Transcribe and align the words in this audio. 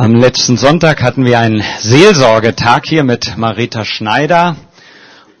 Am 0.00 0.14
letzten 0.14 0.56
Sonntag 0.56 1.02
hatten 1.02 1.26
wir 1.26 1.38
einen 1.38 1.62
Seelsorgetag 1.80 2.86
hier 2.86 3.04
mit 3.04 3.36
Marita 3.36 3.84
Schneider. 3.84 4.56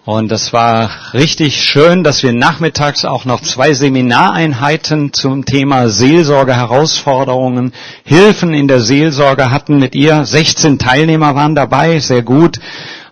Und 0.04 0.30
es 0.32 0.52
war 0.52 0.90
richtig 1.14 1.64
schön, 1.64 2.04
dass 2.04 2.22
wir 2.22 2.34
nachmittags 2.34 3.06
auch 3.06 3.24
noch 3.24 3.40
zwei 3.40 3.72
Seminareinheiten 3.72 5.14
zum 5.14 5.46
Thema 5.46 5.88
Seelsorge, 5.88 6.54
Herausforderungen, 6.54 7.72
Hilfen 8.04 8.52
in 8.52 8.68
der 8.68 8.80
Seelsorge 8.80 9.50
hatten 9.50 9.78
mit 9.78 9.94
ihr. 9.94 10.26
16 10.26 10.78
Teilnehmer 10.78 11.34
waren 11.34 11.54
dabei, 11.54 11.98
sehr 11.98 12.20
gut. 12.20 12.60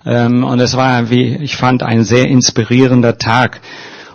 Ähm, 0.05 0.45
und 0.45 0.61
es 0.61 0.77
war, 0.77 1.09
wie 1.09 1.35
ich 1.37 1.57
fand, 1.57 1.83
ein 1.83 2.05
sehr 2.05 2.27
inspirierender 2.27 3.17
Tag. 3.17 3.63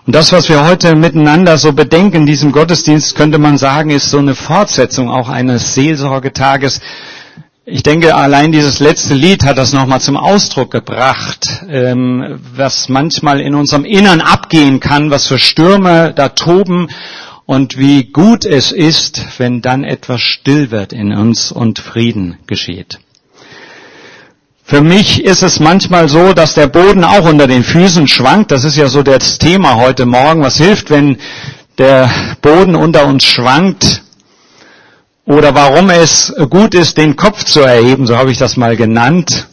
Und 0.06 0.14
das, 0.14 0.34
was 0.34 0.50
wir 0.50 0.68
heute 0.68 0.96
miteinander 0.96 1.58
so 1.58 1.74
bedenken 1.74 2.28
diesem 2.28 2.52
Gottesdienst, 2.52 3.16
könnte 3.16 3.40
man 3.40 3.58
sagen, 3.58 3.90
ist 3.90 4.12
so 4.12 4.20
eine 4.20 4.36
Fortsetzung 4.36 5.10
auch 5.10 5.30
eines 5.30 5.74
Seelsorgetages, 5.74 6.80
ich 7.66 7.82
denke, 7.82 8.16
allein 8.16 8.52
dieses 8.52 8.80
letzte 8.80 9.14
Lied 9.14 9.44
hat 9.46 9.58
das 9.58 9.72
nochmal 9.72 10.02
zum 10.02 10.18
Ausdruck 10.18 10.72
gebracht, 10.72 11.48
ähm, 11.70 12.40
was 12.56 12.90
manchmal 12.90 13.40
in 13.40 13.56
unserem 13.56 13.86
Innern 13.86 14.20
abgehen 14.20 14.82
kann, 14.82 15.12
was 15.12 15.28
für 15.28 15.40
Stürme 15.40 16.14
da 16.14 16.30
toben 16.30 16.90
und 17.46 17.78
wie 17.78 18.06
gut 18.06 18.44
es 18.44 18.74
ist, 18.74 19.24
wenn 19.38 19.62
dann 19.62 19.86
etwas 19.86 20.20
still 20.20 20.72
wird 20.72 20.92
in 20.92 21.14
uns 21.14 21.54
und 21.54 21.80
Frieden 21.80 22.38
geschieht. 22.48 23.00
Für 24.66 24.82
mich 24.82 25.24
ist 25.24 25.42
es 25.42 25.62
manchmal 25.62 26.10
so, 26.10 26.34
dass 26.34 26.56
der 26.56 26.68
Boden 26.68 27.06
auch 27.06 27.30
unter 27.30 27.48
den 27.48 27.64
Füßen 27.64 28.10
schwankt. 28.10 28.52
Das 28.52 28.66
ist 28.66 28.76
ja 28.76 28.88
so 28.88 29.04
das 29.04 29.38
Thema 29.38 29.76
heute 29.76 30.06
Morgen. 30.06 30.42
Was 30.42 30.58
hilft, 30.58 30.90
wenn 30.90 31.18
der 31.78 32.10
Boden 32.42 32.76
unter 32.76 33.06
uns 33.06 33.24
schwankt? 33.24 34.04
Oder 35.26 35.56
warum 35.56 35.90
es 35.90 36.34
gut 36.50 36.76
ist, 36.76 36.98
den 36.98 37.16
Kopf 37.16 37.44
zu 37.46 37.62
erheben, 37.62 38.08
so 38.08 38.18
habe 38.18 38.32
ich 38.32 38.38
das 38.38 38.58
mal 38.58 38.76
genannt. 38.76 39.48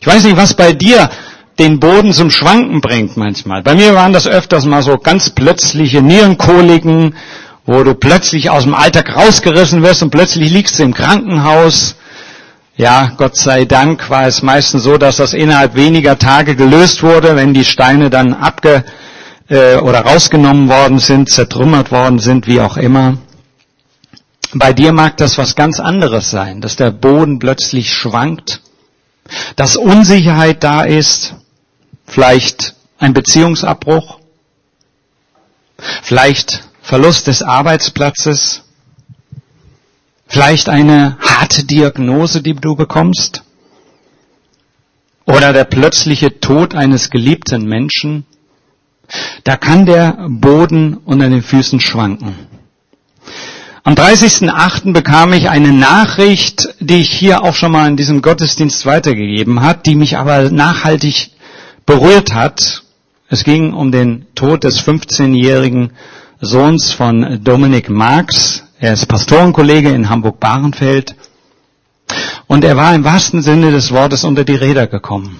Ich 0.00 0.06
weiß 0.06 0.24
nicht, 0.24 0.36
was 0.36 0.54
bei 0.54 0.72
dir 0.72 1.08
den 1.58 1.80
Boden 1.80 2.12
zum 2.12 2.30
Schwanken 2.30 2.80
bringt 2.80 3.16
manchmal. 3.16 3.62
Bei 3.62 3.74
mir 3.74 3.94
waren 3.94 4.12
das 4.12 4.26
öfters 4.26 4.64
mal 4.64 4.82
so 4.82 4.96
ganz 4.98 5.30
plötzliche 5.30 6.02
Nierenkoliken, 6.02 7.16
wo 7.66 7.82
du 7.82 7.94
plötzlich 7.94 8.50
aus 8.50 8.62
dem 8.62 8.74
Alltag 8.74 9.14
rausgerissen 9.14 9.82
wirst 9.82 10.02
und 10.02 10.10
plötzlich 10.10 10.50
liegst 10.50 10.78
du 10.78 10.84
im 10.84 10.94
Krankenhaus. 10.94 11.96
Ja, 12.76 13.12
Gott 13.16 13.36
sei 13.36 13.64
Dank 13.64 14.08
war 14.08 14.26
es 14.26 14.42
meistens 14.42 14.84
so, 14.84 14.98
dass 14.98 15.16
das 15.16 15.34
innerhalb 15.34 15.74
weniger 15.74 16.18
Tage 16.18 16.54
gelöst 16.54 17.02
wurde, 17.02 17.34
wenn 17.34 17.54
die 17.54 17.64
Steine 17.64 18.08
dann 18.08 18.34
abge 18.34 18.84
äh, 19.48 19.76
oder 19.76 20.02
rausgenommen 20.02 20.68
worden 20.68 21.00
sind, 21.00 21.28
zertrümmert 21.28 21.90
worden 21.90 22.20
sind, 22.20 22.46
wie 22.46 22.60
auch 22.60 22.76
immer. 22.76 23.18
Bei 24.54 24.72
dir 24.72 24.92
mag 24.92 25.16
das 25.18 25.36
was 25.36 25.54
ganz 25.54 25.78
anderes 25.78 26.30
sein, 26.30 26.60
dass 26.60 26.76
der 26.76 26.90
Boden 26.90 27.38
plötzlich 27.38 27.92
schwankt, 27.92 28.62
dass 29.56 29.76
Unsicherheit 29.76 30.64
da 30.64 30.84
ist, 30.84 31.34
vielleicht 32.06 32.74
ein 32.98 33.12
Beziehungsabbruch, 33.12 34.18
vielleicht 36.02 36.64
Verlust 36.80 37.26
des 37.26 37.42
Arbeitsplatzes, 37.42 38.62
vielleicht 40.26 40.70
eine 40.70 41.18
harte 41.20 41.64
Diagnose, 41.64 42.42
die 42.42 42.54
du 42.54 42.74
bekommst, 42.74 43.42
oder 45.26 45.52
der 45.52 45.64
plötzliche 45.64 46.40
Tod 46.40 46.74
eines 46.74 47.10
geliebten 47.10 47.66
Menschen. 47.66 48.24
Da 49.44 49.58
kann 49.58 49.84
der 49.84 50.26
Boden 50.28 50.96
unter 50.96 51.28
den 51.28 51.42
Füßen 51.42 51.80
schwanken. 51.80 52.47
Am 53.88 53.94
30.08. 53.94 54.92
bekam 54.92 55.32
ich 55.32 55.48
eine 55.48 55.72
Nachricht, 55.72 56.74
die 56.78 57.00
ich 57.00 57.10
hier 57.10 57.42
auch 57.42 57.54
schon 57.54 57.72
mal 57.72 57.88
in 57.88 57.96
diesem 57.96 58.20
Gottesdienst 58.20 58.84
weitergegeben 58.84 59.62
hat, 59.62 59.86
die 59.86 59.94
mich 59.94 60.18
aber 60.18 60.50
nachhaltig 60.50 61.30
berührt 61.86 62.34
hat. 62.34 62.82
Es 63.30 63.44
ging 63.44 63.72
um 63.72 63.90
den 63.90 64.26
Tod 64.34 64.64
des 64.64 64.86
15-jährigen 64.86 65.92
Sohns 66.38 66.92
von 66.92 67.42
Dominik 67.42 67.88
Marx. 67.88 68.62
Er 68.78 68.92
ist 68.92 69.06
Pastorenkollege 69.06 69.88
in 69.88 70.10
Hamburg-Bahrenfeld. 70.10 71.16
Und 72.46 72.64
er 72.64 72.76
war 72.76 72.94
im 72.94 73.04
wahrsten 73.04 73.40
Sinne 73.40 73.70
des 73.70 73.90
Wortes 73.90 74.22
unter 74.22 74.44
die 74.44 74.56
Räder 74.56 74.86
gekommen. 74.86 75.38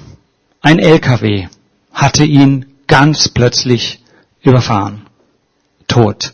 Ein 0.62 0.78
LKW 0.78 1.48
hatte 1.92 2.24
ihn 2.24 2.64
ganz 2.86 3.28
plötzlich 3.28 4.02
überfahren. 4.40 5.02
Tot. 5.86 6.32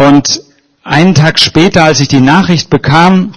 Und 0.00 0.40
einen 0.82 1.14
Tag 1.14 1.38
später, 1.38 1.84
als 1.84 2.00
ich 2.00 2.08
die 2.08 2.20
Nachricht 2.20 2.70
bekam, 2.70 3.34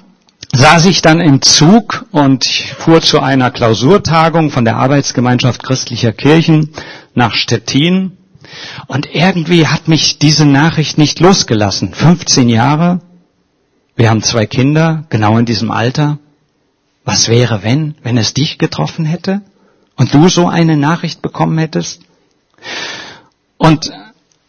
saß 0.53 0.85
ich 0.85 1.01
dann 1.01 1.19
im 1.19 1.41
Zug 1.41 2.05
und 2.11 2.45
fuhr 2.45 3.01
zu 3.01 3.19
einer 3.19 3.51
Klausurtagung 3.51 4.49
von 4.49 4.63
der 4.63 4.77
Arbeitsgemeinschaft 4.77 5.61
christlicher 5.61 6.13
Kirchen 6.13 6.69
nach 7.15 7.35
Stettin. 7.35 8.17
Und 8.87 9.13
irgendwie 9.13 9.67
hat 9.67 9.89
mich 9.89 10.19
diese 10.19 10.45
Nachricht 10.45 10.97
nicht 10.97 11.19
losgelassen. 11.19 11.93
15 11.93 12.47
Jahre, 12.47 13.01
wir 13.97 14.09
haben 14.09 14.23
zwei 14.23 14.45
Kinder, 14.45 15.03
genau 15.09 15.37
in 15.37 15.45
diesem 15.45 15.69
Alter. 15.69 16.17
Was 17.03 17.27
wäre, 17.27 17.63
wenn, 17.63 17.95
wenn 18.03 18.17
es 18.17 18.33
dich 18.33 18.57
getroffen 18.57 19.03
hätte 19.03 19.41
und 19.97 20.13
du 20.13 20.29
so 20.29 20.47
eine 20.47 20.77
Nachricht 20.77 21.21
bekommen 21.21 21.57
hättest? 21.57 22.03
Und 23.57 23.91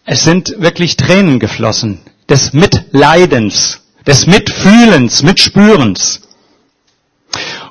es 0.04 0.24
sind 0.24 0.54
wirklich 0.58 0.96
Tränen 0.96 1.38
geflossen 1.38 2.00
des 2.28 2.52
Mitleidens, 2.52 3.80
des 4.06 4.26
Mitfühlens, 4.26 5.22
Mitspürens. 5.22 6.22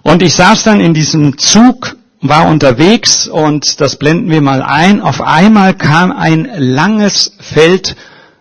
Und 0.02 0.22
ich 0.22 0.34
saß 0.34 0.64
dann 0.64 0.80
in 0.80 0.94
diesem 0.94 1.38
Zug, 1.38 1.96
war 2.22 2.48
unterwegs 2.48 3.28
und 3.28 3.82
das 3.82 3.98
blenden 3.98 4.30
wir 4.30 4.42
mal 4.42 4.62
ein. 4.62 5.02
Auf 5.02 5.22
einmal 5.22 5.74
kam 5.74 6.12
ein 6.12 6.50
langes 6.58 7.34
Feld 7.40 7.96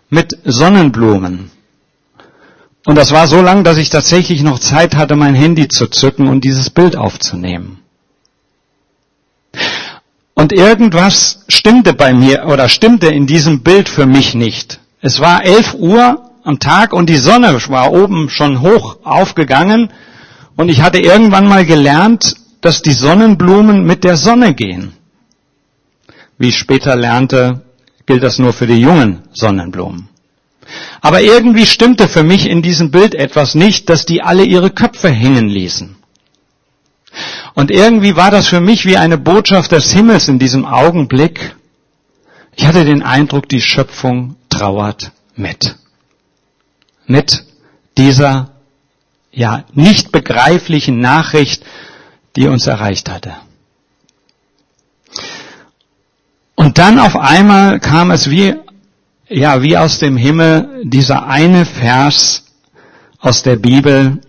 mit 0.09 0.38
Sonnenblumen. 0.44 1.50
Und 2.84 2.97
das 2.97 3.12
war 3.12 3.28
so 3.28 3.41
lang, 3.41 3.64
dass 3.64 3.78
ich 3.78 3.91
tatsächlich 3.91 4.42
noch 4.42 4.59
Zeit 4.59 4.97
hatte, 4.97 5.14
mein 5.16 5.34
Handy 5.34 5.69
zu 5.69 5.86
zücken 5.86 6.28
und 6.28 6.42
dieses 6.44 6.70
Bild 6.70 6.97
aufzunehmen. 6.97 7.81
Und 10.34 10.53
irgendwas 10.53 11.44
stimmte 11.48 11.93
bei 11.93 12.15
mir 12.15 12.47
oder 12.47 12.69
stimmte 12.69 13.09
in 13.09 13.26
diesem 13.26 13.62
Bild 13.62 13.88
für 13.88 14.06
mich 14.06 14.34
nicht. 14.34 14.81
Es 15.00 15.20
war 15.20 15.44
11 15.44 15.75
Uhr 15.75 16.31
am 16.44 16.59
Tag 16.59 16.93
und 16.93 17.09
die 17.09 17.16
Sonne 17.16 17.59
war 17.69 17.93
oben 17.93 18.28
schon 18.28 18.60
hoch 18.60 18.97
aufgegangen 19.04 19.91
und 20.56 20.69
ich 20.69 20.82
hatte 20.82 20.98
irgendwann 20.98 21.47
mal 21.47 21.65
gelernt, 21.65 22.37
dass 22.60 22.82
die 22.82 22.92
Sonnenblumen 22.92 23.84
mit 23.84 24.04
der 24.04 24.16
Sonne 24.16 24.54
gehen. 24.54 24.92
Wie 26.38 26.48
ich 26.48 26.59
später 26.59 26.97
lernte, 26.97 27.62
gilt 28.06 28.22
das 28.22 28.38
nur 28.38 28.53
für 28.53 28.66
die 28.66 28.81
jungen 28.81 29.22
Sonnenblumen. 29.32 30.09
Aber 31.00 31.21
irgendwie 31.21 31.66
stimmte 31.66 32.09
für 32.09 32.22
mich 32.22 32.48
in 32.48 32.62
diesem 32.62 32.91
Bild 32.91 33.15
etwas 33.15 33.54
nicht, 33.54 33.88
dass 33.88 34.06
die 34.06 34.22
alle 34.22 34.44
ihre 34.44 34.71
Köpfe 34.71 35.09
hängen 35.09 35.48
ließen. 35.48 35.97
Und 37.55 37.71
irgendwie 37.71 38.16
war 38.16 38.31
das 38.31 38.49
für 38.49 38.60
mich 38.60 38.87
wie 38.87 38.97
eine 38.97 39.19
Botschaft 39.19 39.72
des 39.72 39.93
Himmels 39.93 40.28
in 40.28 40.38
diesem 40.38 40.65
Augenblick. 40.65 41.55
Ich 42.56 42.66
hatte 42.66 42.84
den 42.84 43.03
Eindruck, 43.03 43.49
die 43.49 43.60
Schöpfung 43.60 44.37
trauert 44.49 45.12
mit. 45.37 45.77
Mit 47.06 47.44
dieser, 47.97 48.50
ja, 49.33 49.65
nicht 49.72 50.12
begreiflichen 50.12 51.00
Nachricht, 51.00 51.65
die 52.37 52.47
uns 52.47 52.66
erreicht 52.66 53.10
hatte. 53.10 53.34
Und 56.54 56.78
dann 56.78 56.99
auf 56.99 57.16
einmal 57.16 57.81
kam 57.81 58.10
es 58.10 58.31
wie, 58.31 58.54
ja, 59.28 59.62
wie 59.62 59.77
aus 59.77 59.99
dem 59.99 60.16
Himmel 60.16 60.83
dieser 60.84 61.27
eine 61.27 61.66
Vers 61.66 62.44
aus 63.19 63.43
der 63.43 63.56
Bibel, 63.56 64.21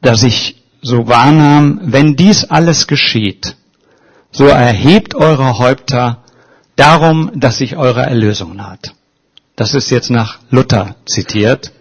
dass 0.00 0.22
ich 0.22 0.57
so 0.82 1.08
wahrnahm, 1.08 1.80
wenn 1.82 2.16
dies 2.16 2.44
alles 2.44 2.86
geschieht, 2.86 3.56
so 4.30 4.46
erhebt 4.46 5.14
eure 5.14 5.58
Häupter 5.58 6.24
darum, 6.76 7.32
dass 7.34 7.58
sich 7.58 7.76
eure 7.76 8.02
Erlösung 8.02 8.56
naht. 8.56 8.94
Das 9.56 9.74
ist 9.74 9.90
jetzt 9.90 10.10
nach 10.10 10.38
Luther 10.50 10.94
zitiert. 11.06 11.72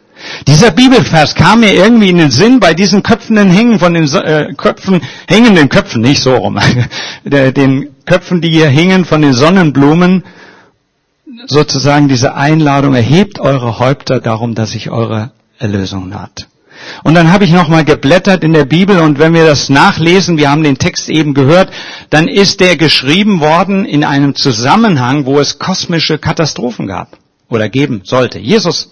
Dieser 0.47 0.71
Bibelvers 0.71 1.35
kam 1.35 1.59
mir 1.59 1.73
irgendwie 1.73 2.09
in 2.09 2.17
den 2.17 2.31
Sinn 2.31 2.59
bei 2.59 2.73
diesen 2.73 3.03
köpfenden 3.03 3.51
Hängen 3.51 3.77
von 3.77 3.93
den 3.93 4.11
äh, 4.15 4.53
Köpfen, 4.55 5.01
hängenden 5.27 5.69
Köpfen, 5.69 6.01
nicht 6.01 6.23
so 6.23 6.35
rum, 6.35 6.59
den 7.23 7.89
Köpfen, 8.05 8.41
die 8.41 8.49
hier 8.49 8.67
hingen 8.67 9.05
von 9.05 9.21
den 9.21 9.33
Sonnenblumen, 9.33 10.23
sozusagen 11.45 12.07
diese 12.07 12.33
Einladung, 12.33 12.95
erhebt 12.95 13.39
eure 13.39 13.77
Häupter 13.77 14.19
darum, 14.19 14.55
dass 14.55 14.71
sich 14.71 14.89
eure 14.89 15.31
Erlösung 15.59 16.09
naht. 16.09 16.47
Und 17.03 17.15
dann 17.15 17.31
habe 17.31 17.43
ich 17.43 17.51
nochmal 17.51 17.85
geblättert 17.85 18.43
in 18.43 18.53
der 18.53 18.65
Bibel 18.65 18.99
und 18.99 19.19
wenn 19.19 19.33
wir 19.33 19.45
das 19.45 19.69
nachlesen, 19.69 20.37
wir 20.37 20.49
haben 20.49 20.63
den 20.63 20.77
Text 20.77 21.09
eben 21.09 21.33
gehört, 21.33 21.71
dann 22.09 22.27
ist 22.27 22.59
der 22.59 22.77
geschrieben 22.77 23.39
worden 23.39 23.85
in 23.85 24.03
einem 24.03 24.35
Zusammenhang, 24.35 25.25
wo 25.25 25.39
es 25.39 25.59
kosmische 25.59 26.17
Katastrophen 26.17 26.87
gab 26.87 27.17
oder 27.49 27.69
geben 27.69 28.01
sollte. 28.03 28.39
Jesus 28.39 28.89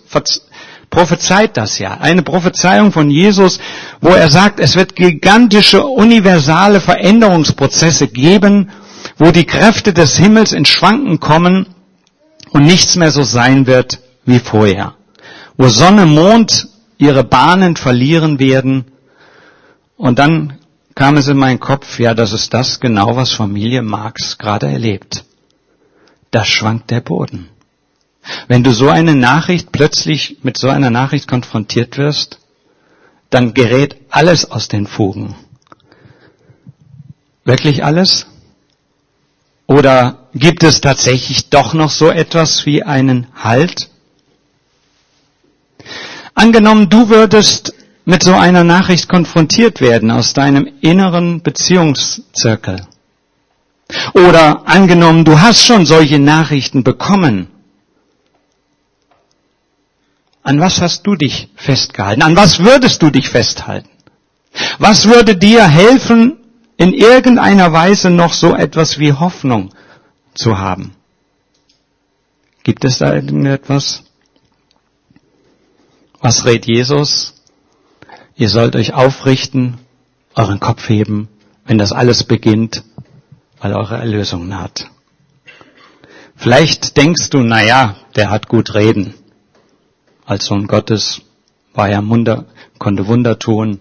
prophezeit 0.90 1.58
das 1.58 1.80
ja. 1.80 1.98
Eine 2.00 2.22
Prophezeiung 2.22 2.92
von 2.92 3.10
Jesus, 3.10 3.60
wo 4.02 4.10
er 4.10 4.30
sagt, 4.30 4.60
es 4.60 4.76
wird 4.76 4.96
gigantische, 4.96 5.84
universale 5.86 6.80
Veränderungsprozesse 6.80 8.08
geben, 8.08 8.70
wo 9.18 9.32
die 9.32 9.46
Kräfte 9.46 9.94
des 9.94 10.18
Himmels 10.18 10.52
in 10.52 10.66
Schwanken 10.66 11.20
kommen 11.20 11.68
und 12.52 12.64
nichts 12.64 12.96
mehr 12.96 13.12
so 13.12 13.24
sein 13.24 13.68
wird 13.68 14.00
wie 14.26 14.40
vorher. 14.40 14.94
Wo 15.58 15.68
Sonne, 15.68 16.06
Mond 16.06 16.68
ihre 16.98 17.24
Bahnen 17.24 17.76
verlieren 17.76 18.40
werden. 18.40 18.86
Und 19.98 20.20
dann 20.20 20.60
kam 20.96 21.18
es 21.18 21.28
in 21.28 21.38
meinen 21.38 21.60
Kopf, 21.60 22.00
ja, 22.00 22.14
das 22.14 22.34
ist 22.34 22.54
das 22.54 22.80
genau, 22.80 23.16
was 23.16 23.32
Familie 23.32 23.82
Marx 23.82 24.38
gerade 24.38 24.68
erlebt. 24.68 25.26
Da 26.32 26.46
schwankt 26.46 26.92
der 26.92 27.02
Boden. 27.02 27.50
Wenn 28.48 28.64
du 28.64 28.72
so 28.72 28.90
eine 28.90 29.16
Nachricht 29.16 29.72
plötzlich 29.72 30.38
mit 30.42 30.58
so 30.58 30.70
einer 30.70 30.90
Nachricht 30.90 31.28
konfrontiert 31.28 31.98
wirst, 31.98 32.40
dann 33.30 33.54
gerät 33.54 33.98
alles 34.10 34.50
aus 34.50 34.68
den 34.68 34.88
Fugen. 34.88 35.36
Wirklich 37.44 37.84
alles? 37.84 38.26
Oder 39.68 40.28
gibt 40.34 40.64
es 40.64 40.82
tatsächlich 40.82 41.50
doch 41.50 41.74
noch 41.74 41.90
so 41.90 42.10
etwas 42.10 42.66
wie 42.66 42.84
einen 42.84 43.28
Halt? 43.36 43.90
Angenommen, 46.36 46.90
du 46.90 47.10
würdest 47.10 47.74
mit 48.04 48.22
so 48.22 48.34
einer 48.34 48.64
Nachricht 48.64 49.10
konfrontiert 49.10 49.82
werden 49.82 50.12
aus 50.12 50.34
deinem 50.34 50.70
inneren 50.82 51.42
Beziehungszirkel. 51.42 52.86
Oder 54.14 54.68
angenommen, 54.68 55.26
du 55.26 55.40
hast 55.40 55.66
schon 55.66 55.86
solche 55.86 56.20
Nachrichten 56.20 56.84
bekommen. 56.84 57.48
An 60.44 60.60
was 60.60 60.82
hast 60.82 61.08
du 61.08 61.16
dich 61.16 61.50
festgehalten? 61.56 62.22
An 62.22 62.36
was 62.36 62.60
würdest 62.60 63.02
du 63.02 63.10
dich 63.10 63.30
festhalten? 63.30 63.90
Was 64.78 65.08
würde 65.08 65.36
dir 65.36 65.68
helfen, 65.68 66.38
in 66.78 66.94
irgendeiner 66.94 67.72
Weise 67.72 68.10
noch 68.10 68.34
so 68.34 68.56
etwas 68.56 69.00
wie 69.00 69.14
Hoffnung 69.14 69.74
zu 70.34 70.60
haben? 70.60 70.94
Gibt 72.64 72.84
es 72.84 72.98
da 72.98 73.14
irgendetwas? 73.14 74.04
Was 76.26 76.44
rät 76.44 76.66
Jesus? 76.66 77.36
Ihr 78.36 78.50
sollt 78.50 78.76
euch 78.76 78.96
aufrichten, 78.96 79.78
euren 80.34 80.60
Kopf 80.60 80.90
heben, 80.90 81.30
wenn 81.68 81.78
das 81.78 81.92
alles 81.92 82.24
beginnt, 82.24 82.82
weil 83.60 83.74
eure 83.74 83.98
Erlösung 83.98 84.48
naht. 84.48 84.90
Vielleicht 86.36 86.98
denkst 86.98 87.30
du, 87.30 87.44
na 87.44 87.62
ja, 87.62 87.98
der 88.16 88.32
hat 88.32 88.48
gut 88.48 88.74
reden. 88.74 89.14
Als 90.26 90.46
Sohn 90.46 90.66
Gottes 90.66 91.22
war 91.76 91.90
er 91.90 92.04
Wunder, 92.08 92.46
konnte 92.80 93.06
Wunder 93.06 93.38
tun. 93.38 93.80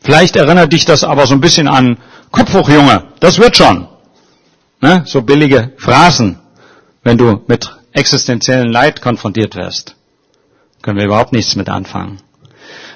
Vielleicht 0.00 0.34
erinnert 0.34 0.72
dich 0.72 0.86
das 0.86 1.04
aber 1.04 1.28
so 1.28 1.34
ein 1.34 1.40
bisschen 1.40 1.68
an 1.68 1.98
Kopf 2.32 2.52
hoch, 2.52 2.68
Junge, 2.68 3.04
das 3.20 3.38
wird 3.38 3.56
schon. 3.56 3.86
Ne? 4.80 5.04
So 5.06 5.22
billige 5.22 5.72
Phrasen, 5.76 6.40
wenn 7.04 7.16
du 7.16 7.44
mit 7.46 7.70
existenziellen 7.92 8.72
Leid 8.72 9.00
konfrontiert 9.00 9.54
wirst. 9.54 9.94
Können 10.82 10.98
wir 10.98 11.06
überhaupt 11.06 11.32
nichts 11.32 11.56
mit 11.56 11.68
anfangen. 11.68 12.18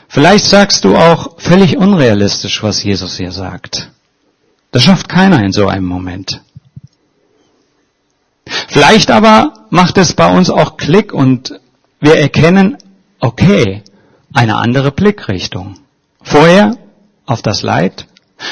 Vielleicht 0.09 0.47
sagst 0.47 0.85
du 0.85 0.97
auch 0.97 1.41
völlig 1.41 1.77
unrealistisch, 1.77 2.63
was 2.63 2.83
Jesus 2.83 3.17
hier 3.17 3.33
sagt. 3.33 3.91
Das 4.73 4.83
schafft 4.83 5.09
keiner 5.09 5.43
in 5.43 5.53
so 5.53 5.69
einem 5.69 5.87
Moment. 5.87 6.43
Vielleicht 8.69 9.11
aber 9.11 9.67
macht 9.71 9.99
es 9.99 10.15
bei 10.15 10.29
uns 10.29 10.51
auch 10.51 10.77
Klick 10.77 11.13
und 11.13 11.59
wir 12.01 12.17
erkennen, 12.17 12.77
okay, 13.21 13.83
eine 14.33 14.57
andere 14.57 14.93
Blickrichtung. 14.93 15.79
Vorher 16.23 16.77
auf 17.25 17.43
das 17.43 17.63
Leid, 17.63 18.07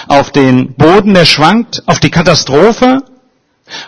auf 0.09 0.31
den 0.31 0.75
Boden, 0.75 1.15
der 1.15 1.25
schwankt, 1.25 1.83
auf 1.87 2.01
die 2.01 2.11
Katastrophe. 2.11 3.03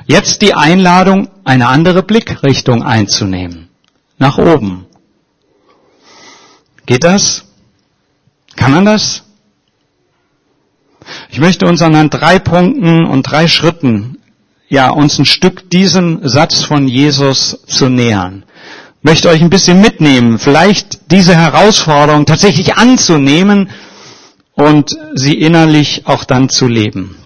Jetzt 0.07 0.43
die 0.43 0.55
Einladung, 0.55 1.29
eine 1.45 1.69
andere 1.69 2.03
Blickrichtung 2.03 2.83
einzunehmen. 2.83 3.69
Nach 4.19 4.39
oben. 4.39 4.86
Geht 6.87 7.03
das? 7.03 7.45
Kann 8.55 8.73
man 8.73 8.85
das? 8.85 9.25
Ich 11.31 11.41
möchte 11.41 11.67
uns 11.67 11.83
anhand 11.83 12.15
drei 12.15 12.39
Punkten 12.39 13.05
und 13.05 13.25
drei 13.25 13.49
Schritten, 13.49 14.19
ja, 14.69 14.91
uns 14.91 15.19
ein 15.19 15.25
Stück 15.25 15.69
diesem 15.71 16.27
Satz 16.27 16.63
von 16.63 16.89
Jesus 16.89 17.65
zu 17.67 17.89
nähern. 17.89 18.45
Möchte 19.03 19.29
euch 19.29 19.41
ein 19.41 19.51
bisschen 19.51 19.81
mitnehmen, 19.81 20.39
vielleicht 20.39 21.13
diese 21.13 21.37
Herausforderung 21.37 22.25
tatsächlich 22.25 22.77
anzunehmen 22.77 23.71
und 24.55 24.97
sie 25.15 25.35
innerlich 25.35 26.07
auch 26.07 26.25
dann 26.25 26.49
zu 26.49 26.67
leben. 26.67 27.17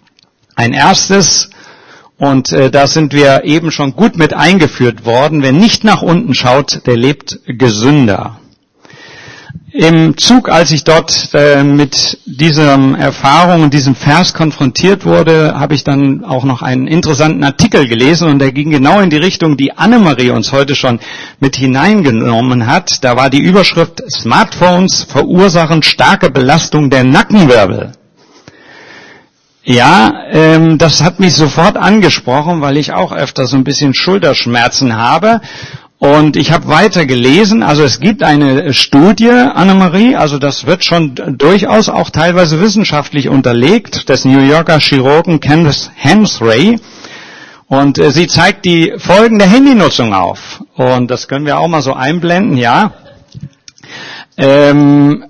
Ein 0.56 0.72
erstes, 0.72 1.50
und 2.18 2.52
äh, 2.52 2.70
da 2.70 2.86
sind 2.86 3.14
wir 3.14 3.44
eben 3.44 3.70
schon 3.70 3.94
gut 3.94 4.16
mit 4.16 4.34
eingeführt 4.34 5.06
worden, 5.06 5.42
wer 5.42 5.52
nicht 5.52 5.84
nach 5.84 6.02
unten 6.02 6.34
schaut, 6.34 6.86
der 6.86 6.96
lebt 6.96 7.40
gesünder. 7.46 8.39
Im 9.72 10.16
Zug, 10.16 10.48
als 10.48 10.72
ich 10.72 10.82
dort 10.82 11.30
äh, 11.32 11.62
mit 11.62 12.18
dieser 12.26 12.74
Erfahrung 12.98 13.62
und 13.62 13.72
diesem 13.72 13.94
Vers 13.94 14.34
konfrontiert 14.34 15.04
wurde, 15.04 15.54
habe 15.58 15.74
ich 15.74 15.84
dann 15.84 16.24
auch 16.24 16.44
noch 16.44 16.62
einen 16.62 16.88
interessanten 16.88 17.44
Artikel 17.44 17.86
gelesen 17.86 18.28
und 18.28 18.40
der 18.40 18.50
ging 18.50 18.70
genau 18.70 18.98
in 18.98 19.10
die 19.10 19.16
Richtung, 19.16 19.56
die 19.56 19.78
Annemarie 19.78 20.30
uns 20.30 20.50
heute 20.50 20.74
schon 20.74 20.98
mit 21.38 21.54
hineingenommen 21.54 22.66
hat. 22.66 23.04
Da 23.04 23.16
war 23.16 23.30
die 23.30 23.38
Überschrift 23.40 24.02
Smartphones 24.10 25.04
verursachen 25.04 25.84
starke 25.84 26.30
Belastung 26.30 26.90
der 26.90 27.04
Nackenwirbel. 27.04 27.92
Ja, 29.62 30.24
ähm, 30.32 30.78
das 30.78 31.02
hat 31.02 31.20
mich 31.20 31.34
sofort 31.34 31.76
angesprochen, 31.76 32.60
weil 32.60 32.76
ich 32.76 32.92
auch 32.92 33.12
öfter 33.12 33.46
so 33.46 33.56
ein 33.56 33.62
bisschen 33.62 33.94
Schulterschmerzen 33.94 34.96
habe 34.96 35.40
und 36.00 36.36
ich 36.36 36.50
habe 36.50 36.66
weiter 36.66 37.04
gelesen, 37.04 37.62
also 37.62 37.82
es 37.82 38.00
gibt 38.00 38.22
eine 38.22 38.72
Studie, 38.72 39.28
Annemarie, 39.28 40.16
also 40.16 40.38
das 40.38 40.64
wird 40.64 40.82
schon 40.82 41.14
durchaus 41.36 41.90
auch 41.90 42.08
teilweise 42.08 42.58
wissenschaftlich 42.58 43.28
unterlegt, 43.28 44.08
des 44.08 44.24
New 44.24 44.40
Yorker 44.40 44.78
Chirurgen 44.80 45.40
Candace 45.40 45.90
Hemsray. 45.94 46.78
Und 47.66 47.98
äh, 47.98 48.12
sie 48.12 48.28
zeigt 48.28 48.64
die 48.64 48.94
Folgen 48.96 49.38
der 49.38 49.48
Handynutzung 49.48 50.14
auf. 50.14 50.64
Und 50.74 51.10
das 51.10 51.28
können 51.28 51.44
wir 51.44 51.58
auch 51.58 51.68
mal 51.68 51.82
so 51.82 51.92
einblenden, 51.92 52.56
ja. 52.56 52.94
Ähm, 54.38 55.26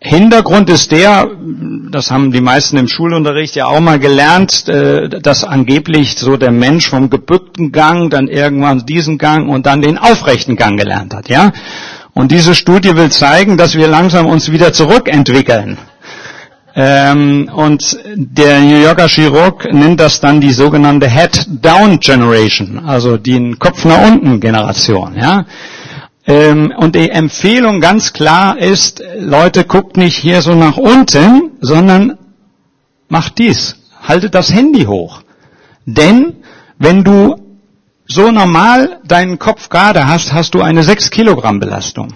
Hintergrund 0.00 0.68
ist 0.68 0.90
der, 0.90 1.30
das 1.90 2.10
haben 2.10 2.32
die 2.32 2.40
meisten 2.40 2.76
im 2.76 2.88
Schulunterricht 2.88 3.56
ja 3.56 3.66
auch 3.66 3.80
mal 3.80 3.98
gelernt, 3.98 4.68
äh, 4.68 5.08
dass 5.08 5.44
angeblich 5.44 6.16
so 6.16 6.36
der 6.36 6.50
Mensch 6.50 6.88
vom 6.88 7.10
gebückten 7.10 7.72
Gang 7.72 8.10
dann 8.10 8.28
irgendwann 8.28 8.86
diesen 8.86 9.18
Gang 9.18 9.48
und 9.48 9.66
dann 9.66 9.82
den 9.82 9.98
aufrechten 9.98 10.56
Gang 10.56 10.78
gelernt 10.78 11.14
hat, 11.14 11.28
ja. 11.28 11.52
Und 12.14 12.32
diese 12.32 12.54
Studie 12.54 12.96
will 12.96 13.10
zeigen, 13.10 13.56
dass 13.56 13.76
wir 13.76 13.86
langsam 13.86 14.26
uns 14.26 14.50
wieder 14.50 14.72
zurückentwickeln. 14.72 15.78
Ähm, 16.74 17.50
und 17.52 17.98
der 18.14 18.60
New 18.60 18.80
Yorker 18.80 19.08
Chirurg 19.08 19.72
nennt 19.72 20.00
das 20.00 20.20
dann 20.20 20.40
die 20.40 20.52
sogenannte 20.52 21.08
Head-Down 21.08 21.98
Generation, 22.00 22.84
also 22.86 23.16
die 23.16 23.56
Kopf 23.58 23.84
nach 23.84 24.06
unten 24.06 24.40
Generation, 24.40 25.16
ja. 25.16 25.44
Ähm, 26.28 26.74
und 26.76 26.94
die 26.94 27.08
Empfehlung 27.08 27.80
ganz 27.80 28.12
klar 28.12 28.58
ist, 28.58 29.02
Leute, 29.18 29.64
guckt 29.64 29.96
nicht 29.96 30.18
hier 30.18 30.42
so 30.42 30.54
nach 30.54 30.76
unten, 30.76 31.52
sondern 31.62 32.18
macht 33.08 33.38
dies. 33.38 33.76
Haltet 34.02 34.34
das 34.34 34.52
Handy 34.52 34.84
hoch. 34.84 35.22
Denn 35.86 36.36
wenn 36.78 37.02
du 37.02 37.36
so 38.06 38.30
normal 38.30 39.00
deinen 39.04 39.38
Kopf 39.38 39.70
gerade 39.70 40.06
hast, 40.06 40.34
hast 40.34 40.54
du 40.54 40.60
eine 40.60 40.82
6 40.82 41.10
Kilogramm 41.10 41.60
Belastung. 41.60 42.12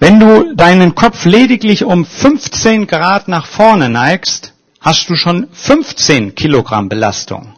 Wenn 0.00 0.18
du 0.18 0.56
deinen 0.56 0.96
Kopf 0.96 1.24
lediglich 1.24 1.84
um 1.84 2.04
15 2.04 2.88
Grad 2.88 3.28
nach 3.28 3.46
vorne 3.46 3.90
neigst, 3.90 4.54
hast 4.80 5.08
du 5.08 5.14
schon 5.14 5.46
15 5.52 6.34
Kilogramm 6.34 6.88
Belastung 6.88 7.54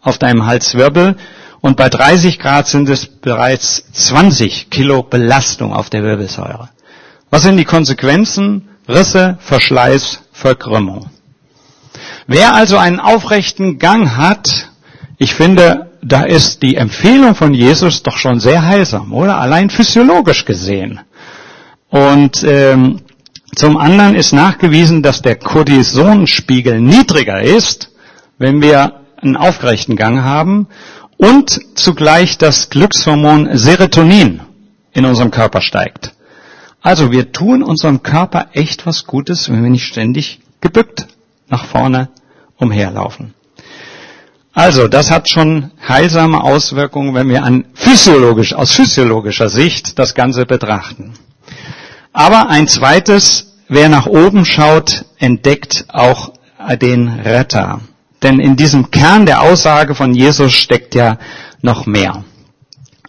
auf 0.00 0.18
deinem 0.18 0.46
Halswirbel 0.46 1.16
und 1.64 1.78
bei 1.78 1.88
30 1.88 2.38
Grad 2.40 2.68
sind 2.68 2.90
es 2.90 3.06
bereits 3.06 3.90
20 3.90 4.68
Kilo 4.68 5.02
Belastung 5.02 5.72
auf 5.72 5.88
der 5.88 6.02
Wirbelsäure. 6.02 6.68
Was 7.30 7.44
sind 7.44 7.56
die 7.56 7.64
Konsequenzen? 7.64 8.68
Risse, 8.86 9.38
Verschleiß, 9.40 10.20
Verkrümmung. 10.30 11.06
Wer 12.26 12.52
also 12.54 12.76
einen 12.76 13.00
aufrechten 13.00 13.78
Gang 13.78 14.14
hat, 14.14 14.68
ich 15.16 15.34
finde, 15.34 15.90
da 16.02 16.24
ist 16.24 16.62
die 16.62 16.76
Empfehlung 16.76 17.34
von 17.34 17.54
Jesus 17.54 18.02
doch 18.02 18.18
schon 18.18 18.40
sehr 18.40 18.66
heilsam, 18.66 19.14
oder? 19.14 19.38
Allein 19.38 19.70
physiologisch 19.70 20.44
gesehen. 20.44 21.00
Und 21.88 22.44
ähm, 22.44 23.00
zum 23.54 23.78
anderen 23.78 24.16
ist 24.16 24.34
nachgewiesen, 24.34 25.02
dass 25.02 25.22
der 25.22 25.36
Cortisonspiegel 25.36 26.78
niedriger 26.82 27.40
ist, 27.40 27.88
wenn 28.36 28.60
wir 28.60 29.00
einen 29.22 29.38
aufgerechten 29.38 29.96
Gang 29.96 30.22
haben 30.22 30.68
und 31.16 31.60
zugleich 31.74 32.38
das 32.38 32.70
Glückshormon 32.70 33.56
Serotonin 33.56 34.40
in 34.92 35.04
unserem 35.04 35.30
Körper 35.30 35.60
steigt. 35.60 36.12
Also 36.80 37.12
wir 37.12 37.32
tun 37.32 37.62
unserem 37.62 38.02
Körper 38.02 38.48
echt 38.52 38.86
was 38.86 39.06
Gutes, 39.06 39.48
wenn 39.48 39.62
wir 39.62 39.70
nicht 39.70 39.86
ständig 39.86 40.40
gebückt 40.60 41.06
nach 41.48 41.64
vorne 41.64 42.08
umherlaufen. 42.56 43.34
Also, 44.56 44.86
das 44.86 45.10
hat 45.10 45.28
schon 45.28 45.72
heilsame 45.86 46.40
Auswirkungen, 46.44 47.12
wenn 47.14 47.28
wir 47.28 47.42
an 47.42 47.64
physiologisch, 47.74 48.52
aus 48.52 48.70
physiologischer 48.70 49.48
Sicht 49.48 49.98
das 49.98 50.14
Ganze 50.14 50.46
betrachten. 50.46 51.14
Aber 52.12 52.48
ein 52.48 52.68
zweites, 52.68 53.56
wer 53.66 53.88
nach 53.88 54.06
oben 54.06 54.44
schaut, 54.44 55.06
entdeckt 55.18 55.86
auch 55.88 56.34
den 56.80 57.08
Retter. 57.08 57.80
Denn 58.24 58.40
in 58.40 58.56
diesem 58.56 58.90
Kern 58.90 59.26
der 59.26 59.42
Aussage 59.42 59.94
von 59.94 60.14
Jesus 60.14 60.52
steckt 60.52 60.94
ja 60.94 61.18
noch 61.60 61.86
mehr. 61.86 62.24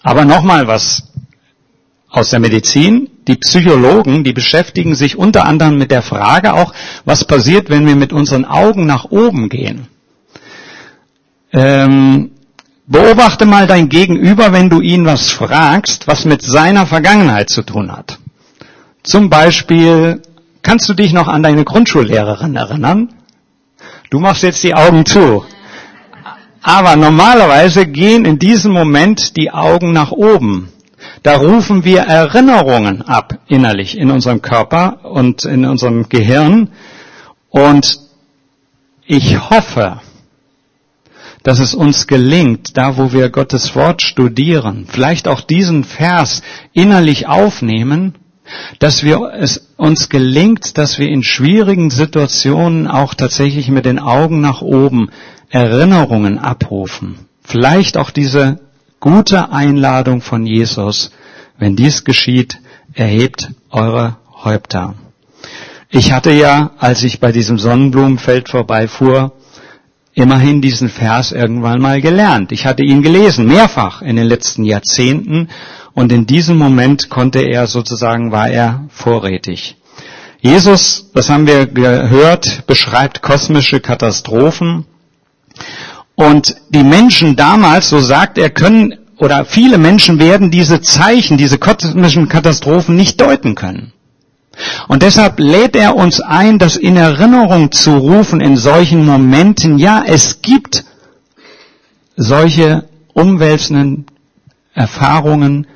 Aber 0.03 0.25
nochmal 0.25 0.67
was 0.67 1.03
aus 2.09 2.29
der 2.29 2.39
Medizin. 2.39 3.09
Die 3.27 3.37
Psychologen, 3.37 4.23
die 4.23 4.33
beschäftigen 4.33 4.93
sich 4.93 5.17
unter 5.17 5.45
anderem 5.45 5.77
mit 5.77 5.89
der 5.89 6.01
Frage 6.01 6.53
auch, 6.53 6.73
was 7.03 7.25
passiert, 7.25 7.69
wenn 7.69 7.87
wir 7.87 7.95
mit 7.95 8.13
unseren 8.13 8.45
Augen 8.45 8.85
nach 8.85 9.05
oben 9.05 9.49
gehen. 9.49 9.87
Ähm, 11.51 12.31
beobachte 12.85 13.45
mal 13.45 13.67
dein 13.67 13.89
Gegenüber, 13.89 14.53
wenn 14.53 14.69
du 14.69 14.81
ihn 14.81 15.05
was 15.05 15.31
fragst, 15.31 16.07
was 16.07 16.25
mit 16.25 16.41
seiner 16.41 16.85
Vergangenheit 16.85 17.49
zu 17.49 17.63
tun 17.63 17.91
hat. 17.91 18.19
Zum 19.01 19.29
Beispiel, 19.29 20.21
kannst 20.61 20.87
du 20.89 20.93
dich 20.93 21.13
noch 21.13 21.27
an 21.27 21.41
deine 21.41 21.63
Grundschullehrerin 21.63 22.55
erinnern? 22.55 23.09
Du 24.09 24.19
machst 24.19 24.43
jetzt 24.43 24.63
die 24.63 24.73
Augen 24.73 25.05
zu. 25.05 25.43
Aber 26.61 26.95
normalerweise 26.95 27.85
gehen 27.85 28.25
in 28.25 28.39
diesem 28.39 28.71
Moment 28.71 29.37
die 29.37 29.51
Augen 29.51 29.93
nach 29.93 30.11
oben. 30.11 30.71
Da 31.21 31.37
rufen 31.37 31.83
wir 31.83 32.01
Erinnerungen 32.01 33.01
ab 33.01 33.39
innerlich 33.47 33.97
in 33.97 34.11
unserem 34.11 34.41
Körper 34.41 34.99
und 35.03 35.45
in 35.45 35.65
unserem 35.65 36.09
Gehirn. 36.09 36.69
Und 37.49 37.99
ich 39.05 39.49
hoffe, 39.49 40.01
dass 41.43 41.59
es 41.59 41.75
uns 41.75 42.07
gelingt, 42.07 42.75
da 42.77 42.97
wo 42.97 43.11
wir 43.11 43.29
Gottes 43.29 43.75
Wort 43.75 44.01
studieren, 44.01 44.87
vielleicht 44.89 45.27
auch 45.27 45.41
diesen 45.41 45.83
Vers 45.83 46.41
innerlich 46.73 47.27
aufnehmen, 47.27 48.15
dass 48.79 49.03
wir 49.03 49.31
es 49.33 49.69
uns 49.77 50.09
gelingt, 50.09 50.77
dass 50.77 50.99
wir 50.99 51.07
in 51.09 51.23
schwierigen 51.23 51.89
Situationen 51.89 52.87
auch 52.87 53.13
tatsächlich 53.13 53.69
mit 53.69 53.85
den 53.85 53.99
Augen 53.99 54.41
nach 54.41 54.61
oben 54.61 55.09
Erinnerungen 55.49 56.37
abrufen. 56.37 57.27
Vielleicht 57.43 57.97
auch 57.97 58.11
diese 58.11 58.59
gute 58.99 59.51
Einladung 59.51 60.21
von 60.21 60.45
Jesus. 60.45 61.11
Wenn 61.57 61.75
dies 61.75 62.03
geschieht, 62.03 62.59
erhebt 62.93 63.51
eure 63.69 64.17
Häupter. 64.43 64.95
Ich 65.89 66.11
hatte 66.11 66.31
ja, 66.31 66.71
als 66.77 67.03
ich 67.03 67.19
bei 67.19 67.31
diesem 67.31 67.57
Sonnenblumenfeld 67.57 68.49
vorbeifuhr, 68.49 69.33
immerhin 70.15 70.61
diesen 70.61 70.89
Vers 70.89 71.31
irgendwann 71.31 71.81
mal 71.81 72.01
gelernt. 72.01 72.51
Ich 72.51 72.65
hatte 72.65 72.83
ihn 72.83 73.03
gelesen, 73.03 73.45
mehrfach 73.45 74.01
in 74.01 74.15
den 74.15 74.25
letzten 74.25 74.63
Jahrzehnten 74.63 75.49
und 75.93 76.11
in 76.11 76.25
diesem 76.25 76.57
Moment 76.57 77.09
konnte 77.09 77.39
er 77.39 77.67
sozusagen, 77.67 78.31
war 78.31 78.49
er 78.49 78.85
vorrätig. 78.89 79.75
Jesus, 80.39 81.11
das 81.13 81.29
haben 81.29 81.47
wir 81.47 81.67
gehört, 81.67 82.65
beschreibt 82.65 83.21
kosmische 83.21 83.81
Katastrophen 83.81 84.85
und 86.15 86.55
die 86.69 86.83
Menschen 86.83 87.35
damals, 87.35 87.89
so 87.89 87.99
sagt 87.99 88.37
er, 88.37 88.49
können 88.49 88.97
oder 89.17 89.45
viele 89.45 89.77
Menschen 89.77 90.19
werden 90.19 90.51
diese 90.51 90.81
Zeichen, 90.81 91.37
diese 91.37 91.57
kosmischen 91.57 92.29
Katastrophen 92.29 92.95
nicht 92.95 93.19
deuten 93.19 93.55
können. 93.55 93.93
Und 94.87 95.03
deshalb 95.03 95.39
lädt 95.39 95.75
er 95.75 95.95
uns 95.95 96.21
ein, 96.21 96.59
das 96.59 96.75
in 96.77 96.97
Erinnerung 96.97 97.71
zu 97.71 97.97
rufen 97.97 98.41
in 98.41 98.57
solchen 98.57 99.05
Momenten. 99.05 99.77
Ja, 99.77 100.03
es 100.05 100.41
gibt 100.41 100.85
solche 102.15 102.87
umwälzenden 103.13 104.05
Erfahrungen, 104.73 105.67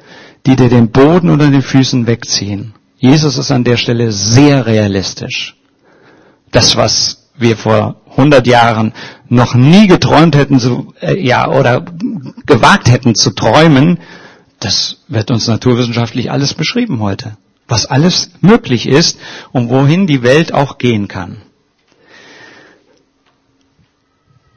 die 0.45 0.55
dir 0.55 0.69
den 0.69 0.91
Boden 0.91 1.29
unter 1.29 1.49
den 1.49 1.61
Füßen 1.61 2.07
wegziehen. 2.07 2.73
Jesus 2.97 3.37
ist 3.37 3.51
an 3.51 3.63
der 3.63 3.77
Stelle 3.77 4.11
sehr 4.11 4.65
realistisch. 4.65 5.55
Das, 6.51 6.75
was 6.75 7.29
wir 7.37 7.55
vor 7.55 8.01
100 8.11 8.45
Jahren 8.47 8.93
noch 9.29 9.55
nie 9.55 9.87
geträumt 9.87 10.35
hätten, 10.35 10.59
so, 10.59 10.93
äh, 10.99 11.17
ja, 11.25 11.47
oder 11.47 11.85
gewagt 12.45 12.89
hätten 12.89 13.15
zu 13.15 13.31
träumen, 13.31 13.99
das 14.59 14.97
wird 15.07 15.31
uns 15.31 15.47
naturwissenschaftlich 15.47 16.31
alles 16.31 16.53
beschrieben 16.53 16.99
heute 16.99 17.37
was 17.69 17.85
alles 17.85 18.31
möglich 18.41 18.87
ist 18.87 19.19
und 19.51 19.69
wohin 19.69 20.07
die 20.07 20.23
Welt 20.23 20.53
auch 20.53 20.77
gehen 20.77 21.07
kann. 21.07 21.37